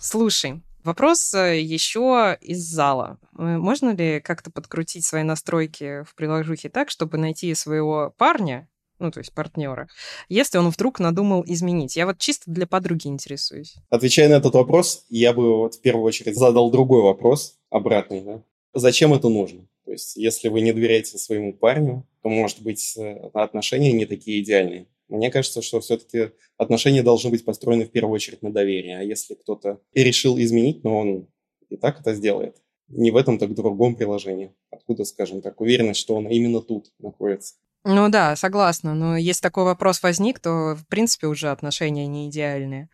Слушай, 0.00 0.62
вопрос 0.86 1.34
э, 1.34 1.60
еще 1.60 2.38
из 2.40 2.64
зала. 2.64 3.18
Можно 3.32 3.94
ли 3.94 4.20
как-то 4.20 4.50
подкрутить 4.50 5.04
свои 5.04 5.22
настройки 5.22 6.04
в 6.04 6.14
приложухе 6.14 6.68
так, 6.68 6.90
чтобы 6.90 7.18
найти 7.18 7.54
своего 7.54 8.14
парня, 8.16 8.68
ну, 8.98 9.10
то 9.10 9.18
есть 9.18 9.32
партнера, 9.32 9.88
если 10.28 10.58
он 10.58 10.70
вдруг 10.70 11.00
надумал 11.00 11.44
изменить. 11.46 11.96
Я 11.96 12.06
вот 12.06 12.18
чисто 12.18 12.50
для 12.50 12.66
подруги 12.66 13.08
интересуюсь. 13.08 13.74
Отвечая 13.90 14.28
на 14.28 14.34
этот 14.34 14.54
вопрос, 14.54 15.04
я 15.10 15.32
бы 15.32 15.56
вот 15.58 15.74
в 15.74 15.80
первую 15.80 16.04
очередь 16.04 16.36
задал 16.36 16.70
другой 16.70 17.02
вопрос, 17.02 17.58
обратный, 17.70 18.22
да. 18.22 18.42
Зачем 18.72 19.12
это 19.14 19.28
нужно? 19.28 19.66
То 19.84 19.92
есть, 19.92 20.16
если 20.16 20.48
вы 20.48 20.60
не 20.60 20.72
доверяете 20.72 21.16
своему 21.16 21.52
парню, 21.52 22.06
то, 22.22 22.28
может 22.28 22.60
быть, 22.60 22.94
э, 22.96 23.30
отношения 23.32 23.92
не 23.92 24.04
такие 24.04 24.42
идеальные. 24.42 24.86
Мне 25.08 25.30
кажется, 25.30 25.62
что 25.62 25.80
все-таки 25.80 26.32
отношения 26.56 27.02
должны 27.02 27.30
быть 27.30 27.44
построены 27.44 27.84
в 27.84 27.90
первую 27.90 28.14
очередь 28.14 28.42
на 28.42 28.52
доверии. 28.52 28.92
А 28.92 29.02
если 29.02 29.34
кто-то 29.34 29.80
и 29.92 30.02
решил 30.02 30.38
изменить, 30.38 30.84
но 30.84 30.98
он 30.98 31.28
и 31.68 31.76
так 31.76 32.00
это 32.00 32.14
сделает. 32.14 32.56
Не 32.88 33.10
в 33.10 33.16
этом, 33.16 33.38
так 33.38 33.50
в 33.50 33.54
другом 33.54 33.96
приложении. 33.96 34.54
Откуда, 34.70 35.04
скажем 35.04 35.42
так, 35.42 35.60
уверенность, 35.60 36.00
что 36.00 36.14
он 36.14 36.28
именно 36.28 36.60
тут 36.60 36.92
находится. 36.98 37.54
Ну 37.84 38.08
да, 38.08 38.34
согласна. 38.36 38.94
Но 38.94 39.16
если 39.16 39.42
такой 39.42 39.64
вопрос 39.64 40.02
возник, 40.02 40.40
то, 40.40 40.74
в 40.74 40.86
принципе, 40.88 41.28
уже 41.28 41.50
отношения 41.50 42.06
не 42.06 42.28
идеальные. 42.28 42.88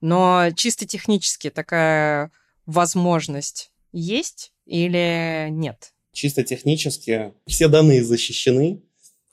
Но 0.00 0.48
чисто 0.56 0.86
технически 0.86 1.50
такая 1.50 2.30
возможность 2.64 3.72
есть 3.92 4.52
или 4.64 5.48
нет? 5.50 5.92
Чисто 6.12 6.44
технически 6.44 7.32
все 7.46 7.68
данные 7.68 8.02
защищены, 8.02 8.82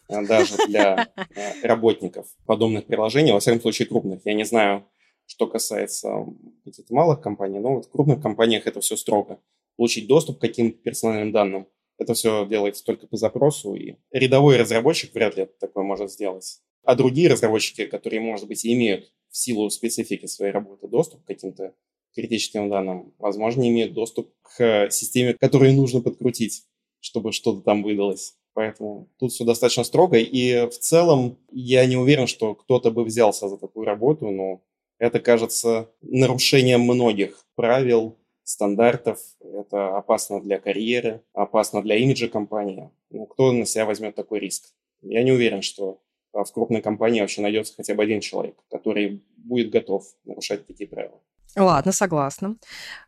даже 0.10 0.56
для 0.68 1.12
а, 1.16 1.26
работников 1.64 2.28
подобных 2.46 2.86
приложений, 2.86 3.34
во 3.34 3.40
всяком 3.40 3.62
случае 3.62 3.88
крупных. 3.88 4.22
Я 4.26 4.34
не 4.34 4.44
знаю, 4.44 4.86
что 5.26 5.48
касается 5.48 6.26
каких-то 6.64 6.94
малых 6.94 7.22
компаний, 7.22 7.60
но 7.60 7.76
вот 7.76 7.86
в 7.86 7.92
крупных 7.92 8.22
компаниях 8.22 8.68
это 8.68 8.80
все 8.82 8.96
строго. 8.96 9.40
Получить 9.78 10.08
доступ 10.08 10.38
к 10.38 10.42
каким-то 10.42 10.78
персональным 10.78 11.32
данным 11.32 11.68
это 11.98 12.14
все 12.14 12.46
делается 12.46 12.84
только 12.84 13.08
по 13.08 13.18
запросу, 13.18 13.74
и 13.76 13.96
рядовой 14.12 14.58
разработчик 14.58 15.14
вряд 15.14 15.38
ли 15.38 15.48
такое 15.60 15.84
может 15.84 16.12
сделать. 16.12 16.60
А 16.84 16.96
другие 16.96 17.30
разработчики, 17.30 17.86
которые, 17.86 18.20
может 18.20 18.48
быть, 18.48 18.66
имеют 18.66 19.12
в 19.30 19.38
силу 19.38 19.70
специфики 19.70 20.26
своей 20.26 20.52
работы 20.52 20.88
доступ 20.88 21.24
к 21.24 21.28
каким-то 21.28 21.74
критическим 22.14 22.70
данным, 22.70 23.14
возможно, 23.18 23.68
имеют 23.68 23.94
доступ 23.94 24.34
к 24.42 24.90
системе, 24.92 25.34
которую 25.34 25.74
нужно 25.74 26.02
подкрутить, 26.02 26.64
чтобы 27.00 27.32
что-то 27.32 27.62
там 27.62 27.84
выдалось. 27.84 28.38
Поэтому 28.56 29.10
тут 29.20 29.34
все 29.34 29.44
достаточно 29.44 29.84
строго. 29.84 30.18
И 30.18 30.68
в 30.70 30.78
целом 30.80 31.38
я 31.52 31.86
не 31.86 31.98
уверен, 31.98 32.26
что 32.26 32.56
кто-то 32.56 32.90
бы 32.90 33.04
взялся 33.04 33.50
за 33.50 33.58
такую 33.58 33.86
работу, 33.86 34.32
но 34.32 34.62
это 34.98 35.20
кажется 35.20 35.92
нарушением 36.02 36.82
многих 36.82 37.46
правил 37.56 38.18
стандартов, 38.44 39.20
это 39.42 39.98
опасно 39.98 40.42
для 40.42 40.58
карьеры, 40.58 41.22
опасно 41.34 41.82
для 41.82 41.98
имиджа 41.98 42.30
компании. 42.30 42.90
Ну, 43.10 43.26
кто 43.26 43.52
на 43.52 43.66
себя 43.66 43.86
возьмет 43.86 44.16
такой 44.16 44.40
риск? 44.40 44.74
Я 45.02 45.24
не 45.24 45.34
уверен, 45.34 45.62
что 45.62 46.00
а, 46.32 46.46
в 46.46 46.54
крупной 46.54 46.82
компании 46.82 47.20
вообще 47.20 47.42
найдется 47.42 47.74
хотя 47.76 47.94
бы 47.94 48.04
один 48.04 48.22
человек, 48.22 48.56
который 48.70 49.22
будет 49.36 49.70
готов 49.70 50.06
нарушать 50.24 50.66
такие 50.66 50.88
правила. 50.88 51.20
Ладно, 51.56 51.94
согласна. 51.94 52.58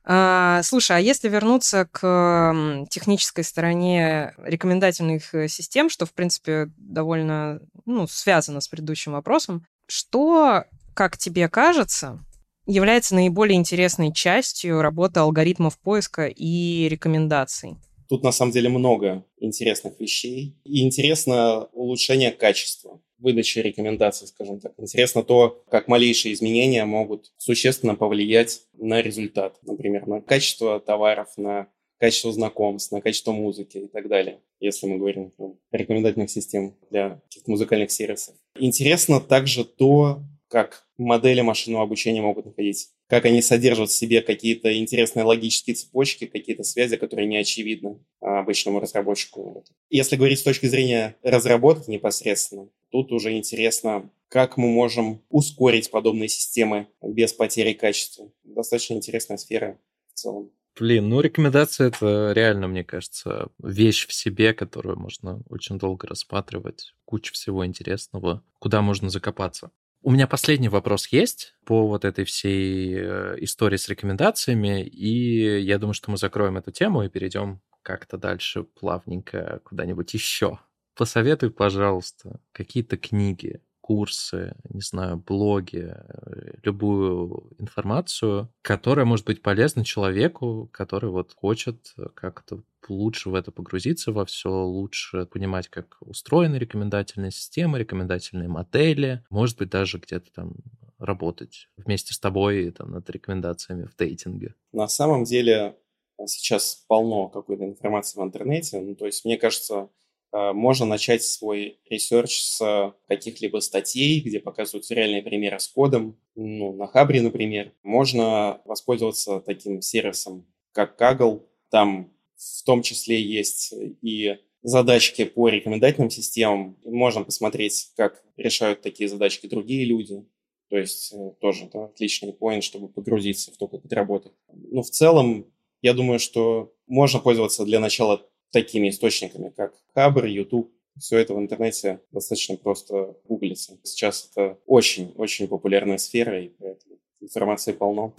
А, 0.06 0.62
слушай, 0.64 0.96
а 0.96 1.00
если 1.00 1.28
вернуться 1.28 1.86
к 1.92 2.86
технической 2.90 3.44
стороне 3.44 4.34
рекомендательных 4.38 5.36
э, 5.36 5.50
систем, 5.50 5.90
что, 5.90 6.06
в 6.06 6.14
принципе, 6.14 6.70
довольно 6.78 7.60
ну, 7.86 8.08
связано 8.08 8.62
с 8.62 8.70
предыдущим 8.70 9.12
вопросом, 9.12 9.66
что, 9.88 10.64
как 10.94 11.18
тебе 11.18 11.50
кажется, 11.50 12.24
является 12.66 13.16
наиболее 13.16 13.58
интересной 13.58 14.14
частью 14.14 14.82
работы 14.82 15.20
алгоритмов 15.20 15.78
поиска 15.78 16.28
и 16.28 16.88
рекомендаций? 16.88 17.78
Тут 18.10 18.24
на 18.24 18.32
самом 18.32 18.52
деле 18.52 18.70
много 18.70 19.26
интересных 19.39 20.00
вещей. 20.00 20.56
И 20.63 20.84
интересно 20.84 21.67
улучшение 21.74 22.32
качества 22.32 23.02
выдачи 23.20 23.60
рекомендаций, 23.60 24.28
скажем 24.28 24.60
так. 24.60 24.74
Интересно 24.78 25.24
то, 25.24 25.63
как 25.70 25.88
малейшие 25.88 26.34
изменения 26.34 26.86
могут 26.86 27.32
существенно 27.38 27.96
повлиять 27.96 28.62
на 28.74 29.02
результат. 29.02 29.58
Например, 29.63 30.08
на 30.08 30.22
качество 30.22 30.80
товаров, 30.80 31.30
на 31.38 31.67
качество 32.00 32.32
знакомств, 32.32 32.91
на 32.91 33.02
качество 33.02 33.32
музыки 33.32 33.78
и 33.80 33.88
так 33.88 34.08
далее, 34.08 34.39
если 34.60 34.86
мы 34.86 34.98
говорим 34.98 35.34
о 35.38 35.56
рекомендательных 35.72 36.30
систем 36.30 36.76
для 36.91 37.20
музыкальных 37.48 37.91
сервисов. 37.91 38.36
Интересно 38.60 39.20
также 39.20 39.65
то, 39.65 40.22
как 40.48 40.88
модели 40.98 41.41
машинного 41.41 41.84
обучения 41.84 42.22
могут 42.22 42.46
находить, 42.46 42.89
как 43.08 43.26
они 43.26 43.41
содержат 43.41 43.89
в 43.89 43.96
себе 43.96 44.22
какие-то 44.22 44.78
интересные 44.78 45.24
логические 45.24 45.76
цепочки, 45.76 46.26
какие-то 46.26 46.63
связи, 46.63 46.98
которые 46.98 47.28
не 47.28 47.38
очевидны 47.38 48.00
обычному 48.20 48.80
разработчику. 48.80 49.63
Если 49.89 50.15
говорить 50.15 50.39
с 50.39 50.43
точки 50.43 50.65
зрения 50.65 51.15
разработки 51.24 51.89
непосредственно, 51.89 52.70
тут 52.91 53.12
уже 53.12 53.38
интересно, 53.38 54.10
как 54.28 54.58
мы 54.58 54.67
можем 54.67 55.24
ускорить 55.30 55.89
подобные 55.89 56.28
системы 56.28 56.88
без 57.02 57.34
потери 57.34 57.74
качества. 57.74 58.32
Достаточно 58.43 58.96
интересная 58.96 59.38
сфера 59.38 59.80
в 60.13 60.20
целом. 60.20 60.52
Блин, 60.80 61.10
ну 61.10 61.22
рекомендация 61.22 61.88
это 61.88 62.34
реально, 62.36 62.67
мне 62.67 62.84
кажется, 62.84 63.48
вещь 63.58 64.06
в 64.06 64.13
себе, 64.13 64.54
которую 64.54 65.00
можно 65.00 65.41
очень 65.50 65.80
долго 65.80 66.08
рассматривать. 66.08 66.93
Куча 67.06 67.34
всего 67.34 67.65
интересного, 67.65 68.43
куда 68.60 68.84
можно 68.84 69.10
закопаться. 69.10 69.72
У 70.08 70.12
меня 70.12 70.26
последний 70.26 70.70
вопрос 70.70 71.10
есть 71.10 71.54
по 71.65 71.86
вот 71.86 72.06
этой 72.06 72.24
всей 72.24 72.96
э, 72.96 73.36
истории 73.39 73.76
с 73.76 73.89
рекомендациями, 73.89 74.82
и 74.82 75.60
я 75.60 75.78
думаю, 75.78 75.93
что 75.93 76.12
мы 76.12 76.15
закроем 76.15 76.56
эту 76.56 76.72
тему 76.72 77.04
и 77.04 77.10
перейдем 77.10 77.60
как-то 77.82 78.17
дальше 78.17 78.63
плавненько 78.63 79.60
куда-нибудь 79.65 80.13
еще. 80.13 80.60
Посоветуй, 80.96 81.52
пожалуйста, 81.52 82.39
какие-то 82.54 82.96
книги, 82.96 83.62
курсы, 83.88 84.54
не 84.67 84.82
знаю, 84.82 85.15
блоги, 85.15 85.95
э, 85.95 86.58
любую 86.62 87.54
информацию, 87.58 88.54
которая 88.62 89.06
может 89.06 89.26
быть 89.26 89.41
полезна 89.41 89.86
человеку, 89.86 90.69
который 90.73 91.10
вот 91.10 91.34
хочет 91.34 91.95
как-то 92.13 92.63
лучше 92.89 93.30
в 93.30 93.36
это 93.36 93.54
погрузиться 93.54 94.12
во 94.12 94.26
все, 94.26 94.50
лучше 94.50 95.26
понимать, 95.26 95.69
как 95.69 95.95
устроены 96.02 96.58
рекомендательные 96.58 97.32
системы, 97.32 97.80
рекомендательные 97.80 98.50
модели, 98.50 99.23
может 99.30 99.58
быть, 99.58 99.69
даже 99.69 100.00
где-то 100.00 100.34
там 100.34 100.56
работать 101.00 101.69
вместе 101.78 102.13
с 102.13 102.19
тобой 102.19 102.69
там, 102.71 102.91
над 102.91 103.10
рекомендациями 103.10 103.86
в 103.86 103.95
дейтинге. 103.95 104.56
На 104.73 104.89
самом 104.89 105.23
деле 105.23 105.78
сейчас 106.26 106.84
полно 106.89 107.30
какой-то 107.30 107.63
информации 107.63 108.19
в 108.19 108.23
интернете. 108.23 108.82
Ну, 108.82 108.95
то 108.95 109.06
есть, 109.06 109.23
мне 109.23 109.38
кажется, 109.38 109.88
Э, 109.88 110.07
можно 110.32 110.86
начать 110.86 111.24
свой 111.24 111.80
research 111.89 112.43
с 112.44 112.94
каких-либо 113.08 113.60
статей, 113.60 114.20
где 114.22 114.40
показываются 114.40 114.94
реальные 114.94 115.22
примеры 115.22 115.60
с 115.60 115.68
кодом. 115.68 116.20
Ну, 116.36 116.74
на 116.74 116.88
Хабре, 116.88 117.22
например. 117.22 117.74
Можно 117.84 118.62
воспользоваться 118.66 119.40
таким 119.40 119.82
сервисом, 119.82 120.46
как 120.74 121.00
Kaggle. 121.02 121.44
Там 121.70 122.12
в 122.36 122.63
том 122.63 122.82
числе 122.82 123.22
есть 123.22 123.74
и 124.02 124.38
задачки 124.62 125.26
по 125.26 125.50
рекомендательным 125.50 126.10
системам. 126.10 126.78
Можно 126.84 127.24
посмотреть, 127.24 127.92
как 127.96 128.24
решают 128.36 128.82
такие 128.82 129.10
задачки 129.10 129.48
другие 129.48 129.86
люди. 129.86 130.26
То 130.70 130.78
есть 130.78 131.13
э, 131.13 131.32
тоже 131.40 131.70
да, 131.72 131.86
отличный 131.86 132.34
поинт, 132.34 132.63
чтобы 132.63 132.90
погрузиться 132.90 133.52
в 133.52 133.58
то, 133.58 133.68
как 133.68 133.86
это 133.86 133.96
работает. 133.96 134.36
Но 134.52 134.82
в 134.82 134.90
целом, 134.90 135.46
я 135.82 135.94
думаю, 135.94 136.20
что 136.20 136.74
можно 136.88 137.20
пользоваться 137.20 137.63
для 137.63 137.80
начала 137.80 138.28
такими 138.52 138.90
источниками, 138.90 139.50
как 139.50 139.74
Хабр, 139.94 140.26
YouTube. 140.26 140.72
Все 141.00 141.18
это 141.20 141.36
в 141.36 141.40
интернете 141.40 142.02
достаточно 142.12 142.58
просто 142.58 143.16
гуглится. 143.26 143.78
Сейчас 143.84 144.30
это 144.32 144.58
очень-очень 144.66 145.48
популярная 145.48 145.98
сфера, 146.00 146.42
и 146.42 146.50
поэтому 146.50 146.96
информации 147.22 147.72
полно. 147.72 148.14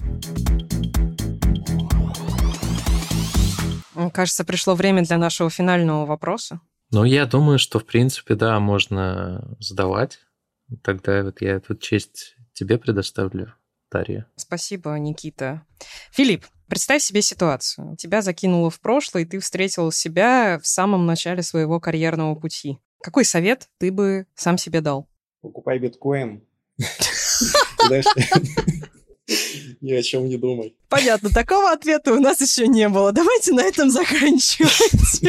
Кажется, 4.12 4.44
пришло 4.44 4.74
время 4.74 5.02
для 5.02 5.18
нашего 5.18 5.50
финального 5.50 6.06
вопроса. 6.06 6.60
Ну, 6.92 7.04
я 7.04 7.26
думаю, 7.26 7.58
что, 7.58 7.80
в 7.80 7.84
принципе, 7.84 8.34
да, 8.36 8.60
можно 8.60 9.56
задавать. 9.58 10.20
Тогда 10.84 11.22
вот 11.24 11.40
я 11.40 11.54
эту 11.54 11.74
честь 11.74 12.36
тебе 12.52 12.78
предоставлю, 12.78 13.54
Тарья. 13.90 14.26
Спасибо, 14.36 14.90
Никита. 14.98 15.66
Филипп, 16.12 16.44
Представь 16.68 17.02
себе 17.02 17.22
ситуацию. 17.22 17.96
Тебя 17.96 18.20
закинуло 18.20 18.70
в 18.70 18.78
прошлое, 18.80 19.22
и 19.22 19.26
ты 19.26 19.38
встретил 19.38 19.90
себя 19.90 20.60
в 20.62 20.66
самом 20.66 21.06
начале 21.06 21.42
своего 21.42 21.80
карьерного 21.80 22.34
пути. 22.34 22.78
Какой 23.00 23.24
совет 23.24 23.68
ты 23.78 23.90
бы 23.90 24.26
сам 24.34 24.58
себе 24.58 24.80
дал? 24.80 25.08
Покупай 25.40 25.78
биткоин. 25.78 26.42
ни 29.80 29.92
о 29.92 30.02
чем 30.02 30.28
не 30.28 30.36
думай. 30.36 30.76
Понятно, 30.88 31.30
такого 31.30 31.70
ответа 31.70 32.12
у 32.12 32.20
нас 32.20 32.40
еще 32.40 32.66
не 32.66 32.88
было. 32.88 33.12
Давайте 33.12 33.52
на 33.52 33.62
этом 33.62 33.90
заканчивать. 33.90 35.22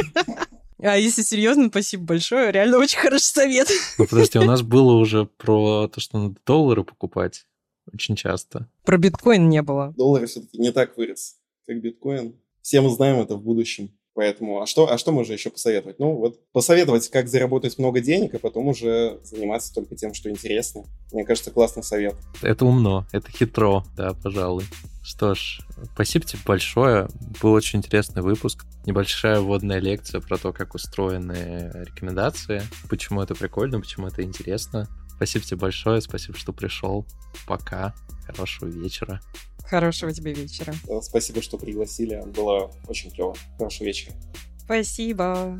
А 0.82 0.97
если 0.97 1.23
серьезно, 1.23 1.67
спасибо 1.67 2.04
большое. 2.06 2.54
Реально 2.54 2.78
очень 2.78 2.99
хороший 2.99 3.23
совет. 3.23 3.69
Ну, 3.97 4.08
подожди, 4.08 4.39
у 4.39 4.45
нас 4.45 4.62
было 4.62 4.93
уже 4.93 5.25
про 5.25 5.89
то, 5.89 5.99
что 5.99 6.19
надо 6.19 6.36
доллары 6.45 6.86
покупать 6.86 7.45
очень 7.93 8.15
часто. 8.15 8.69
Про 8.84 8.97
биткоин 8.97 9.49
не 9.49 9.62
было. 9.62 9.93
Доллар 9.97 10.28
все-таки 10.28 10.58
не 10.58 10.71
так 10.71 10.97
вырос, 10.97 11.38
как 11.65 11.82
биткоин. 11.82 12.36
Все 12.62 12.82
мы 12.82 12.89
знаем 12.89 13.19
это 13.19 13.36
в 13.36 13.43
будущем. 13.43 13.91
Поэтому, 14.19 14.62
а 14.62 14.65
что, 14.65 14.91
а 14.91 14.97
что 14.97 15.13
можно 15.13 15.32
еще 15.32 15.49
посоветовать? 15.49 15.97
Ну, 15.97 16.15
вот 16.15 16.41
посоветовать, 16.52 17.08
как 17.10 17.30
заработать 17.30 17.78
много 17.78 18.02
денег, 18.02 18.34
а 18.34 18.39
потом 18.39 18.67
уже 18.67 19.19
заниматься 19.23 19.73
только 19.73 19.95
тем, 19.95 20.13
что 20.13 20.30
интересно. 20.30 20.84
Мне 21.13 21.23
кажется, 21.23 21.52
классный 21.52 21.84
совет. 21.84 22.15
Это 22.41 22.65
умно, 22.65 23.06
это 23.13 23.32
хитро, 23.32 23.86
да, 23.95 24.13
пожалуй. 24.13 24.65
Что 25.04 25.36
ж, 25.36 25.62
спасибо 25.93 26.25
тебе 26.25 26.41
большое. 26.45 27.08
Был 27.41 27.54
очень 27.54 27.80
интересный 27.80 28.21
выпуск. 28.21 28.65
Небольшая 28.86 29.39
вводная 29.39 29.80
лекция 29.80 30.19
про 30.19 30.38
то, 30.38 30.52
как 30.52 30.75
устроены 30.75 31.71
рекомендации, 31.73 32.62
почему 32.89 33.21
это 33.21 33.36
прикольно, 33.36 33.80
почему 33.80 34.08
это 34.08 34.21
интересно. 34.21 34.89
Спасибо 35.19 35.43
тебе 35.43 35.58
большое, 35.58 35.99
спасибо, 35.99 36.38
что 36.38 36.53
пришел. 36.53 37.05
Пока. 37.45 37.93
Хорошего 38.25 38.69
вечера. 38.69 39.19
Хорошего 39.65 40.13
тебе 40.13 40.32
вечера. 40.34 40.73
Спасибо, 41.01 41.41
что 41.41 41.58
пригласили. 41.58 42.23
Было 42.34 42.71
очень 42.88 43.12
клево. 43.12 43.36
Хорошего 43.58 43.88
вечера. 43.88 44.15
Спасибо. 44.63 45.58